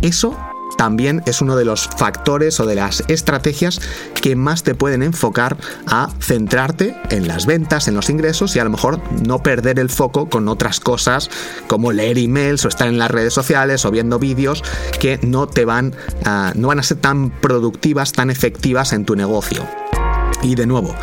Eso 0.01 0.37
también 0.77 1.23
es 1.27 1.41
uno 1.41 1.57
de 1.57 1.65
los 1.65 1.89
factores 1.89 2.61
o 2.61 2.67
de 2.67 2.75
las 2.75 3.03
estrategias 3.09 3.81
que 4.15 4.37
más 4.37 4.63
te 4.63 4.75
pueden 4.75 5.03
enfocar 5.03 5.57
a 5.87 6.11
centrarte 6.21 6.97
en 7.11 7.29
las 7.29 7.47
ventas, 7.47 7.89
en 7.89 7.95
los 7.95 8.11
ingresos 8.11 8.57
y 8.57 8.59
a 8.59 8.65
lo 8.65 8.71
mejor 8.71 9.01
no 9.27 9.43
perder 9.43 9.79
el 9.79 9.91
foco 9.91 10.29
con 10.29 10.49
otras 10.49 10.81
cosas 10.81 11.31
como 11.67 11.93
leer 11.93 12.19
emails 12.19 12.65
o 12.65 12.69
estar 12.69 12.89
en 12.89 12.99
las 12.99 13.11
redes 13.11 13.35
sociales 13.35 13.85
o 13.85 13.91
viendo 13.91 14.19
vídeos 14.19 14.63
que 15.01 15.19
no 15.23 15.47
te 15.47 15.65
van 15.65 15.95
a, 16.25 16.53
no 16.55 16.69
van 16.69 16.79
a 16.79 16.83
ser 16.83 16.99
tan 16.99 17.31
productivas, 17.31 18.13
tan 18.13 18.31
efectivas 18.31 18.93
en 18.93 19.05
tu 19.05 19.17
negocio. 19.17 19.67
Y 20.43 20.55
de 20.55 20.67
nuevo, 20.67 20.95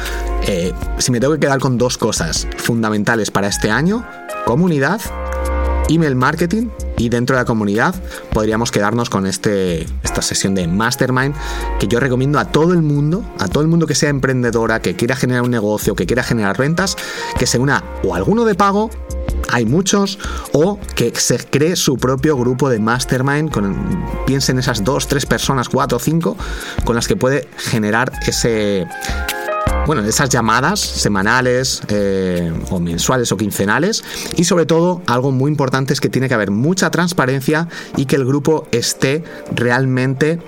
eh, 0.47 0.71
si 0.99 1.11
me 1.11 1.19
tengo 1.19 1.33
que 1.33 1.39
quedar 1.39 1.59
con 1.59 1.77
dos 1.77 1.97
cosas 1.97 2.47
fundamentales 2.57 3.31
para 3.31 3.47
este 3.47 3.71
año, 3.71 4.05
comunidad 4.45 5.01
email 5.89 6.15
marketing 6.15 6.69
y 6.97 7.09
dentro 7.09 7.35
de 7.35 7.41
la 7.41 7.45
comunidad 7.45 7.95
podríamos 8.31 8.71
quedarnos 8.71 9.09
con 9.09 9.25
este, 9.25 9.85
esta 10.03 10.21
sesión 10.21 10.55
de 10.55 10.67
Mastermind 10.67 11.35
que 11.79 11.87
yo 11.87 11.99
recomiendo 11.99 12.39
a 12.39 12.45
todo 12.45 12.73
el 12.73 12.81
mundo, 12.81 13.23
a 13.39 13.47
todo 13.47 13.63
el 13.63 13.69
mundo 13.69 13.87
que 13.87 13.95
sea 13.95 14.09
emprendedora, 14.09 14.81
que 14.81 14.95
quiera 14.95 15.15
generar 15.15 15.43
un 15.43 15.51
negocio, 15.51 15.95
que 15.95 16.05
quiera 16.05 16.23
generar 16.23 16.57
ventas, 16.57 16.95
que 17.37 17.47
se 17.47 17.59
una 17.59 17.83
o 18.03 18.15
alguno 18.15 18.45
de 18.45 18.55
pago 18.55 18.89
hay 19.49 19.65
muchos, 19.65 20.17
o 20.51 20.79
que 20.95 21.13
se 21.15 21.37
cree 21.37 21.75
su 21.75 21.97
propio 21.97 22.35
grupo 22.35 22.69
de 22.69 22.79
mastermind, 22.79 23.51
con, 23.51 24.03
piense 24.25 24.51
en 24.51 24.57
esas 24.57 24.83
dos, 24.83 25.07
tres 25.07 25.27
personas, 25.27 25.69
cuatro 25.69 25.99
cinco, 25.99 26.35
con 26.85 26.95
las 26.95 27.07
que 27.07 27.15
puede 27.15 27.47
generar 27.57 28.11
ese, 28.25 28.87
bueno, 29.85 30.03
esas 30.03 30.29
llamadas 30.29 30.79
semanales 30.79 31.81
eh, 31.89 32.53
o 32.69 32.79
mensuales 32.79 33.31
o 33.31 33.37
quincenales. 33.37 34.03
Y 34.37 34.45
sobre 34.45 34.65
todo 34.65 35.01
algo 35.07 35.31
muy 35.31 35.49
importante 35.51 35.93
es 35.93 35.99
que 35.99 36.09
tiene 36.09 36.27
que 36.27 36.33
haber 36.33 36.51
mucha 36.51 36.89
transparencia 36.89 37.67
y 37.97 38.05
que 38.05 38.15
el 38.15 38.25
grupo 38.25 38.67
esté 38.71 39.23
realmente 39.53 40.39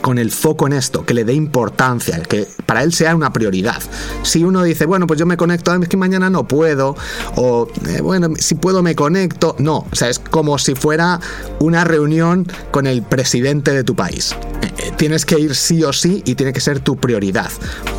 con 0.00 0.18
el 0.18 0.30
foco 0.30 0.66
en 0.66 0.72
esto, 0.72 1.04
que 1.04 1.14
le 1.14 1.24
dé 1.24 1.34
importancia, 1.34 2.20
que 2.22 2.46
para 2.66 2.82
él 2.82 2.92
sea 2.92 3.14
una 3.14 3.32
prioridad. 3.32 3.80
Si 4.22 4.44
uno 4.44 4.62
dice, 4.62 4.86
bueno, 4.86 5.06
pues 5.06 5.18
yo 5.18 5.26
me 5.26 5.36
conecto, 5.36 5.74
es 5.74 5.88
que 5.88 5.96
mañana 5.96 6.30
no 6.30 6.46
puedo, 6.46 6.96
o 7.36 7.68
eh, 7.88 8.00
bueno, 8.00 8.28
si 8.36 8.54
puedo 8.54 8.82
me 8.82 8.94
conecto, 8.94 9.56
no, 9.58 9.86
o 9.90 9.94
sea, 9.94 10.08
es 10.08 10.18
como 10.18 10.58
si 10.58 10.74
fuera 10.74 11.20
una 11.60 11.84
reunión 11.84 12.46
con 12.70 12.86
el 12.86 13.02
presidente 13.02 13.72
de 13.72 13.84
tu 13.84 13.94
país. 13.94 14.34
Eh, 14.62 14.72
eh, 14.78 14.92
tienes 14.96 15.24
que 15.24 15.38
ir 15.38 15.54
sí 15.54 15.82
o 15.84 15.92
sí 15.92 16.22
y 16.24 16.34
tiene 16.34 16.52
que 16.52 16.60
ser 16.60 16.80
tu 16.80 16.96
prioridad. 16.96 17.50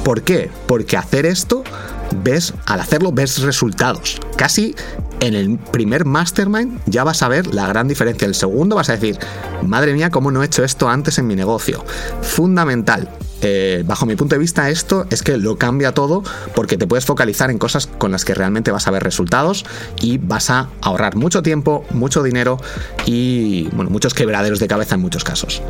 ¿Por 0.03 0.21
qué? 0.21 0.49
Porque 0.67 0.97
hacer 0.97 1.25
esto 1.25 1.63
ves, 2.13 2.53
al 2.65 2.79
hacerlo, 2.79 3.11
ves 3.11 3.41
resultados. 3.41 4.19
Casi 4.35 4.75
en 5.19 5.35
el 5.35 5.57
primer 5.57 6.05
mastermind 6.05 6.81
ya 6.85 7.03
vas 7.03 7.21
a 7.23 7.27
ver 7.27 7.53
la 7.53 7.67
gran 7.67 7.87
diferencia. 7.87 8.25
El 8.25 8.35
segundo 8.35 8.75
vas 8.75 8.89
a 8.89 8.93
decir, 8.93 9.17
madre 9.63 9.93
mía, 9.93 10.09
¿cómo 10.09 10.31
no 10.31 10.43
he 10.43 10.45
hecho 10.45 10.63
esto 10.63 10.89
antes 10.89 11.17
en 11.17 11.27
mi 11.27 11.35
negocio? 11.35 11.83
Fundamental. 12.21 13.09
Eh, 13.45 13.83
bajo 13.85 14.05
mi 14.05 14.15
punto 14.15 14.35
de 14.35 14.39
vista, 14.39 14.69
esto 14.69 15.05
es 15.09 15.21
que 15.21 15.35
lo 15.37 15.57
cambia 15.57 15.91
todo 15.91 16.23
porque 16.55 16.77
te 16.77 16.87
puedes 16.87 17.05
focalizar 17.05 17.51
en 17.51 17.57
cosas 17.57 17.87
con 17.87 18.11
las 18.11 18.23
que 18.23 18.33
realmente 18.33 18.71
vas 18.71 18.87
a 18.87 18.91
ver 18.91 19.03
resultados 19.03 19.65
y 19.99 20.17
vas 20.17 20.49
a 20.49 20.69
ahorrar 20.81 21.17
mucho 21.17 21.43
tiempo, 21.43 21.85
mucho 21.91 22.23
dinero 22.23 22.57
y 23.05 23.67
bueno, 23.73 23.91
muchos 23.91 24.13
quebraderos 24.13 24.59
de 24.59 24.67
cabeza 24.67 24.95
en 24.95 25.01
muchos 25.01 25.25
casos. 25.25 25.61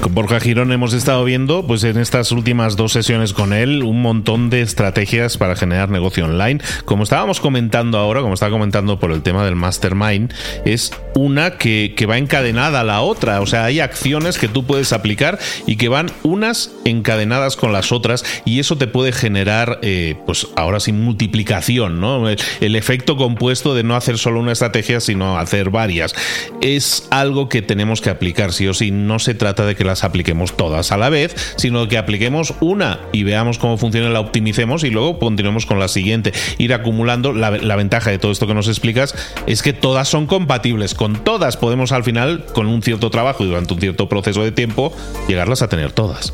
Con 0.00 0.14
Borja 0.14 0.40
Girón 0.40 0.72
hemos 0.72 0.92
estado 0.92 1.24
viendo, 1.24 1.66
pues 1.66 1.84
en 1.84 1.98
estas 1.98 2.32
últimas 2.32 2.76
dos 2.76 2.92
sesiones 2.92 3.32
con 3.32 3.52
él, 3.52 3.82
un 3.82 4.02
montón 4.02 4.50
de 4.50 4.62
estrategias 4.62 5.38
para 5.38 5.56
generar 5.56 5.88
negocio 5.88 6.24
online. 6.24 6.60
Como 6.84 7.04
estábamos 7.04 7.40
comentando 7.40 7.98
ahora, 7.98 8.22
como 8.22 8.34
estaba 8.34 8.50
comentando 8.50 8.98
por 8.98 9.12
el 9.12 9.22
tema 9.22 9.44
del 9.44 9.56
mastermind, 9.56 10.32
es 10.64 10.92
una 11.14 11.58
que, 11.58 11.94
que 11.96 12.06
va 12.06 12.18
encadenada 12.18 12.80
a 12.80 12.84
la 12.84 13.02
otra. 13.02 13.40
O 13.40 13.46
sea, 13.46 13.64
hay 13.64 13.80
acciones 13.80 14.38
que 14.38 14.48
tú 14.48 14.64
puedes 14.64 14.92
aplicar 14.92 15.38
y 15.66 15.76
que 15.76 15.88
van 15.88 16.10
unas 16.22 16.72
en 16.84 17.04
encadenadas 17.04 17.56
con 17.56 17.72
las 17.72 17.92
otras 17.92 18.24
y 18.46 18.60
eso 18.60 18.78
te 18.78 18.86
puede 18.86 19.12
generar, 19.12 19.78
eh, 19.82 20.16
pues 20.24 20.46
ahora 20.56 20.80
sí, 20.80 20.92
multiplicación, 20.92 22.00
¿no? 22.00 22.28
El 22.28 22.76
efecto 22.76 23.16
compuesto 23.16 23.74
de 23.74 23.82
no 23.82 23.94
hacer 23.94 24.16
solo 24.16 24.40
una 24.40 24.52
estrategia, 24.52 25.00
sino 25.00 25.38
hacer 25.38 25.68
varias. 25.68 26.14
Es 26.62 27.06
algo 27.10 27.50
que 27.50 27.60
tenemos 27.60 28.00
que 28.00 28.08
aplicar, 28.08 28.52
sí 28.52 28.66
o 28.66 28.74
sí. 28.74 28.90
No 28.90 29.18
se 29.18 29.34
trata 29.34 29.63
de 29.66 29.74
que 29.74 29.84
las 29.84 30.04
apliquemos 30.04 30.56
todas 30.56 30.92
a 30.92 30.96
la 30.96 31.08
vez, 31.08 31.54
sino 31.56 31.88
que 31.88 31.98
apliquemos 31.98 32.54
una 32.60 33.00
y 33.12 33.22
veamos 33.22 33.58
cómo 33.58 33.78
funciona, 33.78 34.08
la 34.08 34.20
optimicemos 34.20 34.84
y 34.84 34.90
luego 34.90 35.18
continuemos 35.18 35.66
con 35.66 35.78
la 35.78 35.88
siguiente. 35.88 36.32
Ir 36.58 36.72
acumulando. 36.72 37.32
La, 37.32 37.50
la 37.50 37.76
ventaja 37.76 38.10
de 38.10 38.18
todo 38.18 38.32
esto 38.32 38.46
que 38.46 38.54
nos 38.54 38.68
explicas 38.68 39.14
es 39.46 39.62
que 39.62 39.72
todas 39.72 40.08
son 40.08 40.26
compatibles. 40.26 40.94
Con 40.94 41.24
todas 41.24 41.56
podemos 41.56 41.92
al 41.92 42.04
final, 42.04 42.44
con 42.52 42.66
un 42.66 42.82
cierto 42.82 43.10
trabajo 43.10 43.44
y 43.44 43.48
durante 43.48 43.74
un 43.74 43.80
cierto 43.80 44.08
proceso 44.08 44.42
de 44.42 44.52
tiempo, 44.52 44.94
llegarlas 45.28 45.62
a 45.62 45.68
tener 45.68 45.92
todas. 45.92 46.32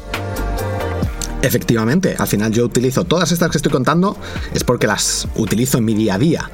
Efectivamente, 1.42 2.16
al 2.18 2.26
final 2.26 2.52
yo 2.52 2.64
utilizo 2.64 3.04
todas 3.04 3.32
estas 3.32 3.50
que 3.50 3.58
estoy 3.58 3.72
contando 3.72 4.16
es 4.52 4.62
porque 4.62 4.86
las 4.86 5.26
utilizo 5.36 5.78
en 5.78 5.84
mi 5.84 5.94
día 5.94 6.14
a 6.14 6.18
día. 6.18 6.50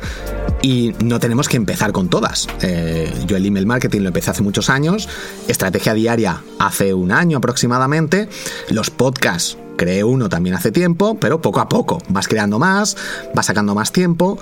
Y 0.62 0.94
no 1.02 1.18
tenemos 1.18 1.48
que 1.48 1.56
empezar 1.56 1.92
con 1.92 2.08
todas. 2.08 2.48
Eh, 2.62 3.12
yo 3.26 3.36
el 3.36 3.44
email 3.44 3.66
marketing 3.66 4.00
lo 4.00 4.08
empecé 4.08 4.30
hace 4.30 4.42
muchos 4.42 4.70
años, 4.70 5.08
estrategia 5.48 5.94
diaria 5.94 6.42
hace 6.58 6.94
un 6.94 7.12
año 7.12 7.38
aproximadamente, 7.38 8.28
los 8.70 8.90
podcasts 8.90 9.58
creé 9.76 10.04
uno 10.04 10.28
también 10.28 10.54
hace 10.54 10.72
tiempo, 10.72 11.18
pero 11.20 11.40
poco 11.40 11.60
a 11.60 11.68
poco 11.68 11.98
vas 12.08 12.28
creando 12.28 12.58
más, 12.58 12.96
vas 13.34 13.46
sacando 13.46 13.74
más 13.74 13.92
tiempo, 13.92 14.38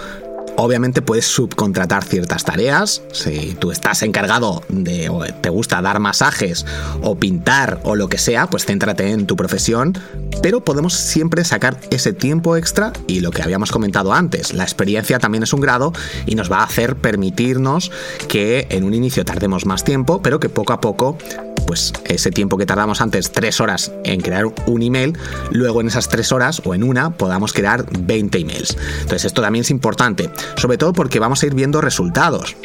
Obviamente 0.57 1.03
puedes 1.03 1.27
subcontratar 1.27 2.05
ciertas 2.05 2.45
tareas. 2.45 3.03
Si 3.13 3.57
tú 3.59 3.73
estás 3.73 4.03
encargado 4.03 4.63
de 4.69 5.09
o 5.09 5.25
te 5.25 5.51
gusta 5.51 5.83
dar 5.83 5.99
masajes 5.99 6.65
o 7.03 7.17
pintar 7.17 7.81
o 7.83 7.97
lo 7.97 8.09
que 8.09 8.19
sea, 8.19 8.47
pues 8.47 8.65
céntrate 8.65 9.11
en 9.11 9.27
tu 9.27 9.37
profesión. 9.37 9.99
Pero 10.43 10.65
podemos 10.65 10.95
siempre 10.95 11.45
sacar 11.45 11.79
ese 11.91 12.13
tiempo 12.13 12.57
extra 12.57 12.93
y 13.07 13.21
lo 13.21 13.31
que 13.31 13.43
habíamos 13.43 13.73
comentado 13.73 14.13
antes, 14.13 14.53
la 14.53 14.63
experiencia 14.63 15.19
también 15.19 15.43
es 15.43 15.53
un 15.53 15.61
grado 15.61 15.93
y 16.27 16.35
nos 16.35 16.51
va 16.51 16.59
a 16.59 16.65
hacer 16.65 16.97
permitirnos 16.97 17.91
que 18.29 18.67
en 18.71 18.85
un 18.85 18.95
inicio 18.95 19.25
tardemos 19.25 19.67
más 19.67 19.83
tiempo, 19.85 20.23
pero 20.23 20.39
que 20.39 20.49
poco 20.49 20.73
a 20.73 20.81
poco 20.81 21.19
pues 21.67 21.93
ese 22.07 22.31
tiempo 22.31 22.57
que 22.57 22.67
tardamos 22.67 23.01
antes, 23.01 23.33
tres 23.33 23.61
horas 23.61 23.93
en 24.05 24.21
crear 24.21 24.47
un 24.67 24.83
email, 24.83 25.17
luego 25.51 25.81
en 25.81 25.89
esas 25.89 26.09
tres 26.09 26.33
horas 26.33 26.63
o 26.65 26.75
en 26.75 26.83
una 26.83 27.11
podamos 27.11 27.53
crear 27.53 27.87
20 27.99 28.39
emails. 28.39 28.77
Entonces 29.01 29.27
esto 29.27 29.43
también 29.43 29.63
es 29.63 29.71
importante, 29.71 30.31
sobre 30.57 30.79
todo 30.79 30.93
porque 30.93 31.19
vamos 31.19 31.43
a 31.43 31.47
ir 31.47 31.55
viendo 31.55 31.81
resultados 31.81 32.57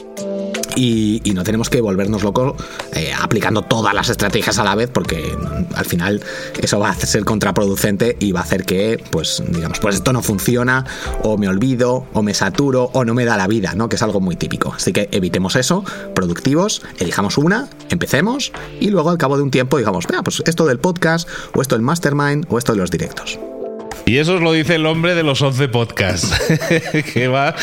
y, 0.75 1.21
no 1.33 1.43
tenemos 1.43 1.69
que 1.69 1.79
volvernos 1.79 2.23
locos 2.23 2.55
eh, 2.93 3.13
aplicando 3.17 3.61
todas 3.61 3.93
las 3.93 4.09
estrategias 4.09 4.57
a 4.57 4.63
la 4.63 4.75
vez 4.75 4.89
porque 4.91 5.37
al 5.75 5.85
final 5.85 6.21
eso 6.61 6.79
va 6.79 6.89
a 6.89 6.95
ser 6.95 7.23
contraproducente 7.23 8.17
y 8.19 8.31
va 8.31 8.41
a 8.41 8.43
hacer 8.43 8.65
que, 8.65 9.01
pues, 9.11 9.41
digamos, 9.47 9.79
pues 9.79 9.95
esto 9.95 10.11
no 10.11 10.21
funciona 10.21 10.85
o 11.23 11.37
me 11.37 11.47
olvido 11.47 12.07
o 12.13 12.23
me 12.23 12.33
saturo 12.33 12.89
o 12.93 13.05
no 13.05 13.13
me 13.13 13.25
da 13.25 13.37
la 13.37 13.47
vida, 13.47 13.73
¿no? 13.75 13.87
Que 13.89 13.95
es 13.95 14.01
algo 14.01 14.19
muy 14.19 14.35
típico. 14.35 14.73
Así 14.73 14.91
que 14.91 15.07
evitemos 15.11 15.55
eso, 15.55 15.83
productivos, 16.13 16.81
elijamos 16.97 17.37
una, 17.37 17.69
empecemos 17.89 18.51
y 18.79 18.89
luego 18.89 19.09
al 19.11 19.17
cabo 19.17 19.37
de 19.37 19.43
un 19.43 19.51
tiempo 19.51 19.77
digamos, 19.77 20.07
pues 20.23 20.43
esto 20.45 20.65
del 20.65 20.79
podcast 20.79 21.27
o 21.55 21.61
esto 21.61 21.75
del 21.75 21.83
mastermind 21.83 22.45
o 22.49 22.57
esto 22.57 22.73
de 22.73 22.79
los 22.79 22.91
directos. 22.91 23.39
Y 24.09 24.17
eso 24.17 24.33
os 24.33 24.41
lo 24.41 24.51
dice 24.53 24.73
el 24.73 24.87
hombre 24.87 25.13
de 25.13 25.21
los 25.21 25.39
11 25.39 25.67
podcasts. 25.67 26.35
que 27.13 27.27
va 27.27 27.53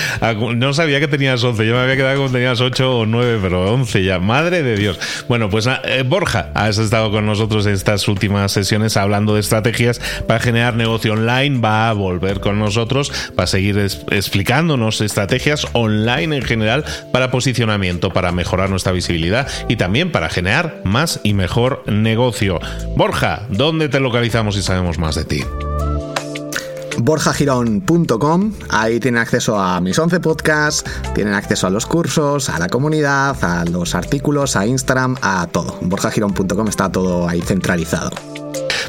no 0.55 0.73
sabía 0.75 1.01
que 1.01 1.09
tenías 1.09 1.43
11. 1.43 1.67
Yo 1.67 1.75
me 1.75 1.81
había 1.81 1.97
quedado 1.97 2.23
con 2.23 2.31
tenías 2.31 2.61
8 2.61 2.99
o 2.99 3.05
9, 3.05 3.41
pero 3.43 3.73
11 3.75 4.05
ya. 4.05 4.21
Madre 4.21 4.63
de 4.63 4.77
Dios. 4.77 4.97
Bueno, 5.27 5.51
pues 5.51 5.67
eh, 5.67 6.05
Borja, 6.07 6.53
has 6.55 6.79
estado 6.79 7.11
con 7.11 7.27
nosotros 7.27 7.67
en 7.67 7.73
estas 7.73 8.07
últimas 8.07 8.53
sesiones 8.53 8.97
hablando 8.97 9.35
de 9.35 9.41
estrategias 9.41 10.01
para 10.29 10.39
generar 10.39 10.77
negocio 10.77 11.15
online. 11.15 11.59
Va 11.59 11.89
a 11.89 11.93
volver 11.95 12.39
con 12.39 12.61
nosotros 12.61 13.11
para 13.35 13.49
seguir 13.49 13.77
explicándonos 13.79 15.01
estrategias 15.01 15.67
online 15.73 16.37
en 16.37 16.43
general 16.43 16.85
para 17.11 17.33
posicionamiento, 17.33 18.13
para 18.13 18.31
mejorar 18.31 18.71
nuestra 18.71 18.93
visibilidad 18.93 19.49
y 19.69 19.75
también 19.75 20.13
para 20.13 20.29
generar 20.29 20.81
más 20.85 21.19
y 21.25 21.35
mejor 21.35 21.83
negocio. 21.89 22.61
Borja, 22.95 23.49
¿dónde 23.49 23.89
te 23.89 23.99
localizamos 23.99 24.57
y 24.57 24.63
sabemos 24.63 25.01
más 25.01 25.17
de 25.17 25.25
ti? 25.25 25.43
borjagirón.com. 26.99 28.53
Ahí 28.71 29.01
tienen 29.01 29.21
acceso 29.21 29.59
a 29.59 29.81
mis 29.81 29.99
11 29.99 30.21
podcasts, 30.21 30.85
tienen 31.15 31.35
acceso 31.35 31.67
a 31.67 31.71
los 31.71 31.87
cursos, 31.87 32.49
a 32.49 32.59
la 32.59 32.69
comunidad, 32.69 33.37
a 33.43 33.65
los 33.65 33.95
artículos, 33.95 34.57
a 34.57 34.67
Instagram, 34.67 35.17
a 35.23 35.47
todo. 35.47 35.79
borjagirón.com 35.83 36.69
está 36.69 36.91
todo 36.91 37.29
ahí 37.29 37.41
centralizado. 37.41 38.11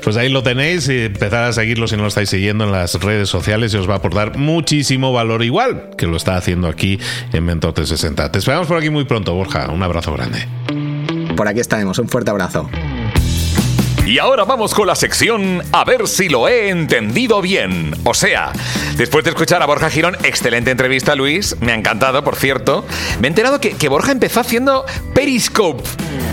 Pues 0.03 0.15
ahí 0.15 0.29
lo 0.29 0.41
tenéis 0.41 0.87
y 0.87 1.01
empezar 1.01 1.43
a 1.43 1.51
seguirlo 1.51 1.87
si 1.87 1.97
no 1.97 2.03
lo 2.03 2.07
estáis 2.07 2.29
siguiendo 2.29 2.63
en 2.63 2.71
las 2.71 2.93
redes 2.95 3.27
sociales 3.27 3.73
y 3.73 3.77
os 3.77 3.89
va 3.89 3.95
a 3.95 3.97
aportar 3.97 4.37
muchísimo 4.37 5.11
valor 5.11 5.43
igual 5.43 5.89
que 5.97 6.07
lo 6.07 6.15
está 6.15 6.37
haciendo 6.37 6.67
aquí 6.67 6.97
en 7.33 7.43
Mentor 7.43 7.73
360. 7.73 8.31
Te 8.31 8.39
esperamos 8.39 8.67
por 8.67 8.77
aquí 8.77 8.89
muy 8.89 9.03
pronto, 9.03 9.33
Borja. 9.33 9.69
Un 9.69 9.83
abrazo 9.83 10.13
grande. 10.13 10.47
por 11.35 11.47
aquí 11.47 11.59
estaremos. 11.59 11.99
Un 11.99 12.07
fuerte 12.07 12.31
abrazo. 12.31 12.69
Y 14.07 14.19
ahora 14.19 14.45
vamos 14.45 14.73
con 14.73 14.87
la 14.87 14.95
sección 14.95 15.61
a 15.73 15.83
ver 15.83 16.07
si 16.07 16.29
lo 16.29 16.47
he 16.47 16.69
entendido 16.69 17.41
bien. 17.41 17.93
O 18.05 18.13
sea, 18.13 18.53
después 18.95 19.25
de 19.25 19.31
escuchar 19.31 19.61
a 19.61 19.65
Borja 19.65 19.89
Girón, 19.89 20.15
excelente 20.23 20.71
entrevista 20.71 21.13
Luis, 21.13 21.57
me 21.59 21.73
ha 21.73 21.75
encantado, 21.75 22.23
por 22.23 22.37
cierto, 22.37 22.85
me 23.19 23.27
he 23.27 23.31
enterado 23.31 23.59
que, 23.59 23.71
que 23.75 23.89
Borja 23.89 24.13
empezó 24.13 24.39
haciendo 24.39 24.85
Periscope. 25.13 25.83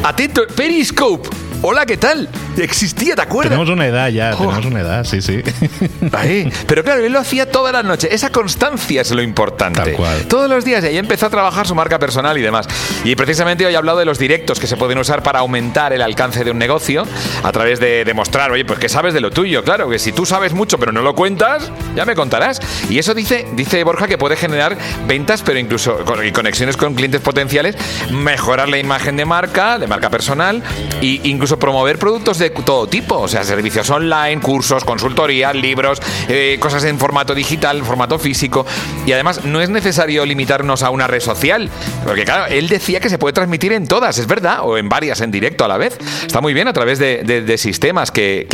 Atento, 0.04 0.46
Periscope. 0.54 1.28
Hola, 1.66 1.86
¿qué 1.86 1.96
tal? 1.96 2.28
Existía, 2.58 3.16
¿te 3.16 3.22
acuerdas? 3.22 3.52
Tenemos 3.52 3.70
una 3.72 3.86
edad 3.86 4.10
ya, 4.10 4.34
Oh. 4.34 4.36
tenemos 4.36 4.66
una 4.66 4.80
edad, 4.80 5.02
sí, 5.04 5.22
sí. 5.22 5.42
Ahí. 6.12 6.52
Pero 6.66 6.84
claro, 6.84 7.02
él 7.02 7.10
lo 7.10 7.18
hacía 7.18 7.50
toda 7.50 7.72
la 7.72 7.82
noche. 7.82 8.14
Esa 8.14 8.30
constancia 8.30 9.00
es 9.00 9.10
lo 9.12 9.22
importante. 9.22 9.80
Tal 9.80 9.92
cual. 9.94 10.26
Todos 10.28 10.50
los 10.50 10.62
días 10.66 10.84
y 10.84 10.88
ahí 10.88 10.98
empezó 10.98 11.24
a 11.24 11.30
trabajar 11.30 11.66
su 11.66 11.74
marca 11.74 11.98
personal 11.98 12.36
y 12.36 12.42
demás. 12.42 12.68
Y 13.02 13.16
precisamente 13.16 13.64
hoy 13.64 13.72
he 13.72 13.76
hablado 13.78 13.98
de 13.98 14.04
los 14.04 14.18
directos 14.18 14.60
que 14.60 14.66
se 14.66 14.76
pueden 14.76 14.98
usar 14.98 15.22
para 15.22 15.38
aumentar 15.38 15.94
el 15.94 16.02
alcance 16.02 16.44
de 16.44 16.50
un 16.50 16.58
negocio 16.58 17.06
a 17.42 17.50
través 17.50 17.80
de 17.80 18.04
demostrar, 18.04 18.52
oye, 18.52 18.66
pues 18.66 18.78
que 18.78 18.90
sabes 18.90 19.14
de 19.14 19.22
lo 19.22 19.30
tuyo. 19.30 19.64
Claro, 19.64 19.88
que 19.88 19.98
si 19.98 20.12
tú 20.12 20.26
sabes 20.26 20.52
mucho 20.52 20.78
pero 20.78 20.92
no 20.92 21.00
lo 21.00 21.14
cuentas, 21.14 21.72
ya 21.96 22.04
me 22.04 22.14
contarás. 22.14 22.60
Y 22.90 22.98
eso 22.98 23.14
dice, 23.14 23.46
dice 23.56 23.82
Borja 23.84 24.06
que 24.06 24.18
puede 24.18 24.36
generar 24.36 24.76
ventas, 25.08 25.40
pero 25.40 25.58
incluso 25.58 25.98
y 26.22 26.30
conexiones 26.30 26.76
con 26.76 26.94
clientes 26.94 27.22
potenciales, 27.22 27.74
mejorar 28.10 28.68
la 28.68 28.76
imagen 28.76 29.16
de 29.16 29.24
marca, 29.24 29.78
de 29.78 29.86
marca 29.86 30.10
personal, 30.10 30.62
e 31.00 31.20
incluso 31.24 31.53
promover 31.58 31.98
productos 31.98 32.38
de 32.38 32.50
todo 32.50 32.86
tipo, 32.86 33.16
o 33.16 33.28
sea, 33.28 33.44
servicios 33.44 33.88
online, 33.90 34.40
cursos, 34.40 34.84
consultoría, 34.84 35.52
libros, 35.52 36.00
eh, 36.28 36.56
cosas 36.60 36.84
en 36.84 36.98
formato 36.98 37.34
digital, 37.34 37.82
formato 37.84 38.18
físico. 38.18 38.66
Y 39.06 39.12
además 39.12 39.44
no 39.44 39.60
es 39.60 39.70
necesario 39.70 40.24
limitarnos 40.24 40.82
a 40.82 40.90
una 40.90 41.06
red 41.06 41.20
social, 41.20 41.70
porque 42.04 42.24
claro, 42.24 42.46
él 42.46 42.68
decía 42.68 43.00
que 43.00 43.10
se 43.10 43.18
puede 43.18 43.32
transmitir 43.32 43.72
en 43.72 43.86
todas, 43.86 44.18
es 44.18 44.26
verdad, 44.26 44.60
o 44.62 44.78
en 44.78 44.88
varias 44.88 45.20
en 45.20 45.30
directo 45.30 45.64
a 45.64 45.68
la 45.68 45.76
vez. 45.76 45.98
Está 46.26 46.40
muy 46.40 46.54
bien 46.54 46.68
a 46.68 46.72
través 46.72 46.98
de, 46.98 47.54
sistemas 47.58 48.10
que, 48.10 48.46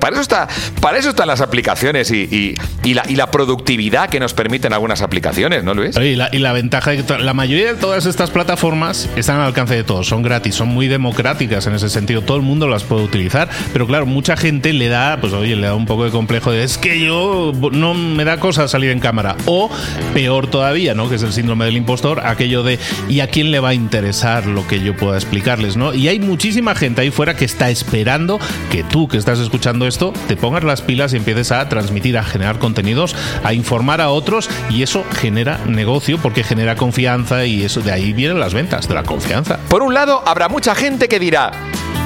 para 0.00 0.14
eso 0.14 0.22
está, 0.22 0.48
para 0.80 0.98
eso 0.98 1.10
están 1.10 1.28
las 1.28 1.40
aplicaciones 1.40 2.10
y, 2.10 2.56
la, 2.84 3.04
y 3.08 3.16
la 3.16 3.30
productividad 3.30 4.08
que 4.08 4.20
nos 4.20 4.34
permiten 4.34 4.72
algunas 4.72 5.02
aplicaciones, 5.02 5.64
¿no, 5.64 5.74
Luis? 5.74 5.96
Y 5.96 6.16
la, 6.16 6.52
ventaja 6.52 6.90
de 6.90 7.04
que 7.04 7.18
la 7.18 7.34
mayoría 7.34 7.74
de 7.74 7.78
todas 7.78 8.06
estas 8.06 8.30
plataformas 8.30 9.08
están 9.16 9.36
al 9.36 9.46
alcance 9.46 9.74
de 9.74 9.84
todos, 9.84 10.08
son 10.08 10.22
gratis, 10.22 10.54
son 10.54 10.68
muy 10.68 10.88
democráticas 10.88 11.66
en 11.66 11.74
ese 11.74 11.88
sentido, 11.88 12.22
todo 12.22 12.36
el 12.36 12.42
mundo 12.48 12.66
las 12.68 12.84
puede 12.84 13.04
utilizar, 13.04 13.48
pero 13.72 13.86
claro, 13.86 14.06
mucha 14.06 14.36
gente 14.36 14.72
le 14.72 14.88
da, 14.88 15.20
pues 15.20 15.32
oye, 15.32 15.56
le 15.56 15.66
da 15.66 15.74
un 15.74 15.86
poco 15.86 16.04
de 16.04 16.10
complejo 16.10 16.50
de 16.50 16.64
es 16.64 16.78
que 16.78 17.00
yo 17.00 17.52
no 17.72 17.94
me 17.94 18.24
da 18.24 18.40
cosa 18.40 18.68
salir 18.68 18.90
en 18.90 19.00
cámara, 19.00 19.36
o 19.46 19.70
peor 20.14 20.48
todavía, 20.48 20.94
¿no? 20.94 21.08
Que 21.08 21.16
es 21.16 21.22
el 21.22 21.32
síndrome 21.32 21.64
del 21.64 21.76
impostor, 21.76 22.20
aquello 22.26 22.62
de 22.62 22.78
¿y 23.08 23.20
a 23.20 23.28
quién 23.28 23.50
le 23.50 23.60
va 23.60 23.70
a 23.70 23.74
interesar 23.74 24.46
lo 24.46 24.66
que 24.66 24.80
yo 24.80 24.96
pueda 24.96 25.16
explicarles, 25.16 25.76
¿no? 25.76 25.94
Y 25.94 26.08
hay 26.08 26.18
muchísima 26.18 26.74
gente 26.74 27.02
ahí 27.02 27.10
fuera 27.10 27.36
que 27.36 27.44
está 27.44 27.70
esperando 27.70 28.38
que 28.70 28.82
tú 28.82 29.08
que 29.08 29.16
estás 29.16 29.38
escuchando 29.38 29.86
esto 29.86 30.12
te 30.26 30.36
pongas 30.36 30.64
las 30.64 30.82
pilas 30.82 31.12
y 31.12 31.16
empieces 31.16 31.52
a 31.52 31.68
transmitir, 31.68 32.18
a 32.18 32.24
generar 32.24 32.58
contenidos, 32.58 33.14
a 33.44 33.52
informar 33.52 34.00
a 34.00 34.10
otros 34.10 34.48
y 34.70 34.82
eso 34.82 35.04
genera 35.20 35.58
negocio 35.66 36.18
porque 36.18 36.44
genera 36.44 36.76
confianza 36.76 37.44
y 37.44 37.62
eso 37.62 37.80
de 37.80 37.92
ahí 37.92 38.12
vienen 38.12 38.40
las 38.40 38.54
ventas, 38.54 38.88
de 38.88 38.94
la 38.94 39.02
confianza. 39.02 39.58
Por 39.68 39.82
un 39.82 39.94
lado, 39.94 40.22
habrá 40.26 40.48
mucha 40.48 40.74
gente 40.74 41.08
que 41.08 41.18
dirá, 41.18 41.52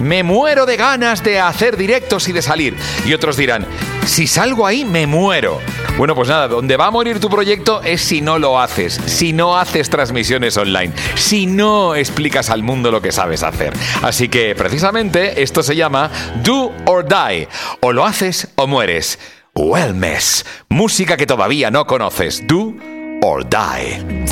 me 0.02 0.22
muero 0.22 0.66
de 0.66 0.76
ganas 0.76 1.22
de 1.22 1.40
hacer 1.40 1.76
directos 1.76 2.28
y 2.28 2.32
de 2.32 2.42
salir. 2.42 2.76
Y 3.06 3.14
otros 3.14 3.36
dirán, 3.36 3.66
si 4.04 4.26
salgo 4.26 4.66
ahí, 4.66 4.84
me 4.84 5.06
muero. 5.06 5.60
Bueno, 5.96 6.14
pues 6.14 6.28
nada, 6.28 6.48
donde 6.48 6.76
va 6.76 6.86
a 6.86 6.90
morir 6.90 7.20
tu 7.20 7.28
proyecto 7.28 7.82
es 7.82 8.00
si 8.00 8.20
no 8.20 8.38
lo 8.38 8.60
haces, 8.60 9.00
si 9.06 9.32
no 9.32 9.56
haces 9.58 9.90
transmisiones 9.90 10.56
online, 10.56 10.92
si 11.14 11.46
no 11.46 11.94
explicas 11.94 12.50
al 12.50 12.62
mundo 12.62 12.90
lo 12.90 13.02
que 13.02 13.12
sabes 13.12 13.42
hacer. 13.42 13.72
Así 14.02 14.28
que 14.28 14.54
precisamente 14.54 15.42
esto 15.42 15.62
se 15.62 15.76
llama 15.76 16.10
Do 16.42 16.72
or 16.86 17.06
Die. 17.06 17.48
O 17.80 17.92
lo 17.92 18.04
haces 18.04 18.48
o 18.56 18.66
mueres. 18.66 19.18
Wellness, 19.54 20.46
música 20.70 21.16
que 21.16 21.26
todavía 21.26 21.70
no 21.70 21.86
conoces. 21.86 22.42
Do 22.46 22.74
or 23.22 23.48
Die. 23.48 24.22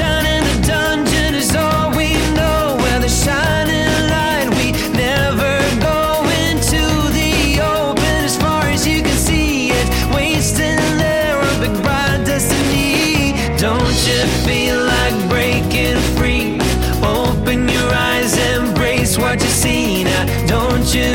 You 20.94 21.14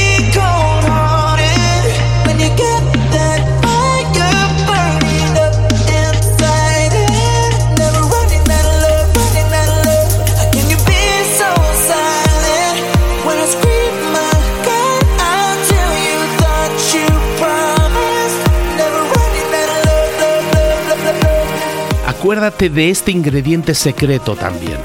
Acuérdate 22.41 22.71
de 22.71 22.89
este 22.89 23.11
ingrediente 23.11 23.75
secreto 23.75 24.35
también. 24.35 24.79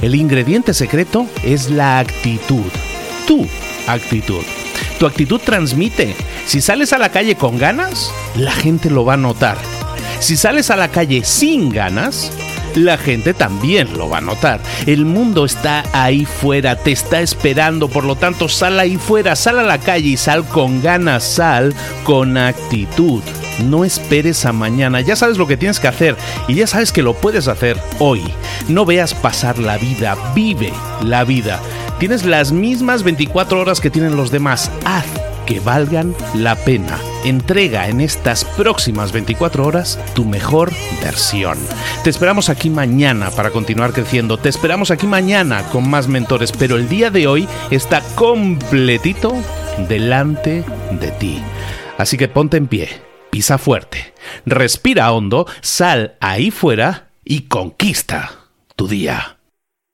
El 0.00 0.14
ingrediente 0.14 0.72
secreto 0.72 1.26
es 1.42 1.68
la 1.68 1.98
actitud. 1.98 2.64
Tu 3.26 3.46
actitud. 3.86 4.42
Tu 4.98 5.04
actitud 5.04 5.38
transmite. 5.38 6.16
Si 6.46 6.62
sales 6.62 6.94
a 6.94 6.98
la 6.98 7.10
calle 7.10 7.36
con 7.36 7.58
ganas, 7.58 8.10
la 8.36 8.52
gente 8.52 8.88
lo 8.88 9.04
va 9.04 9.14
a 9.14 9.18
notar. 9.18 9.58
Si 10.18 10.38
sales 10.38 10.70
a 10.70 10.76
la 10.76 10.88
calle 10.88 11.24
sin 11.24 11.68
ganas, 11.68 12.32
la 12.74 12.98
gente 12.98 13.34
también 13.34 13.96
lo 13.96 14.08
va 14.08 14.18
a 14.18 14.22
notar. 14.22 14.60
El 14.86 15.04
mundo 15.04 15.44
está 15.44 15.84
ahí 15.92 16.24
fuera, 16.24 16.76
te 16.76 16.92
está 16.92 17.20
esperando, 17.20 17.88
por 17.88 18.04
lo 18.04 18.16
tanto 18.16 18.48
sal 18.48 18.78
ahí 18.80 18.96
fuera, 18.96 19.36
sal 19.36 19.58
a 19.58 19.62
la 19.62 19.78
calle 19.78 20.10
y 20.10 20.16
sal 20.16 20.44
con 20.46 20.82
ganas, 20.82 21.24
sal 21.24 21.74
con 22.04 22.36
actitud. 22.36 23.22
No 23.64 23.84
esperes 23.84 24.44
a 24.46 24.52
mañana, 24.52 25.00
ya 25.00 25.16
sabes 25.16 25.38
lo 25.38 25.46
que 25.46 25.56
tienes 25.56 25.78
que 25.78 25.88
hacer 25.88 26.16
y 26.48 26.54
ya 26.54 26.66
sabes 26.66 26.92
que 26.92 27.02
lo 27.02 27.14
puedes 27.14 27.48
hacer 27.48 27.78
hoy. 27.98 28.22
No 28.68 28.84
veas 28.84 29.14
pasar 29.14 29.58
la 29.58 29.78
vida, 29.78 30.16
vive 30.34 30.72
la 31.02 31.24
vida. 31.24 31.60
Tienes 31.98 32.24
las 32.24 32.50
mismas 32.50 33.04
24 33.04 33.60
horas 33.60 33.80
que 33.80 33.90
tienen 33.90 34.16
los 34.16 34.30
demás, 34.30 34.70
haz 34.84 35.04
que 35.46 35.60
valgan 35.60 36.14
la 36.34 36.56
pena. 36.56 36.98
Entrega 37.24 37.88
en 37.88 38.00
estas 38.00 38.44
próximas 38.44 39.12
24 39.12 39.66
horas 39.66 39.98
tu 40.14 40.24
mejor 40.24 40.72
versión. 41.02 41.58
Te 42.02 42.10
esperamos 42.10 42.48
aquí 42.48 42.70
mañana 42.70 43.30
para 43.30 43.50
continuar 43.50 43.92
creciendo. 43.92 44.38
Te 44.38 44.48
esperamos 44.48 44.90
aquí 44.90 45.06
mañana 45.06 45.62
con 45.70 45.88
más 45.88 46.08
mentores, 46.08 46.52
pero 46.52 46.76
el 46.76 46.88
día 46.88 47.10
de 47.10 47.26
hoy 47.26 47.48
está 47.70 48.02
completito 48.14 49.34
delante 49.88 50.64
de 51.00 51.10
ti. 51.12 51.42
Así 51.98 52.16
que 52.16 52.28
ponte 52.28 52.56
en 52.56 52.66
pie, 52.66 52.88
pisa 53.30 53.58
fuerte, 53.58 54.14
respira 54.46 55.12
hondo, 55.12 55.46
sal 55.60 56.16
ahí 56.20 56.50
fuera 56.50 57.08
y 57.24 57.42
conquista 57.42 58.32
tu 58.76 58.88
día. 58.88 59.33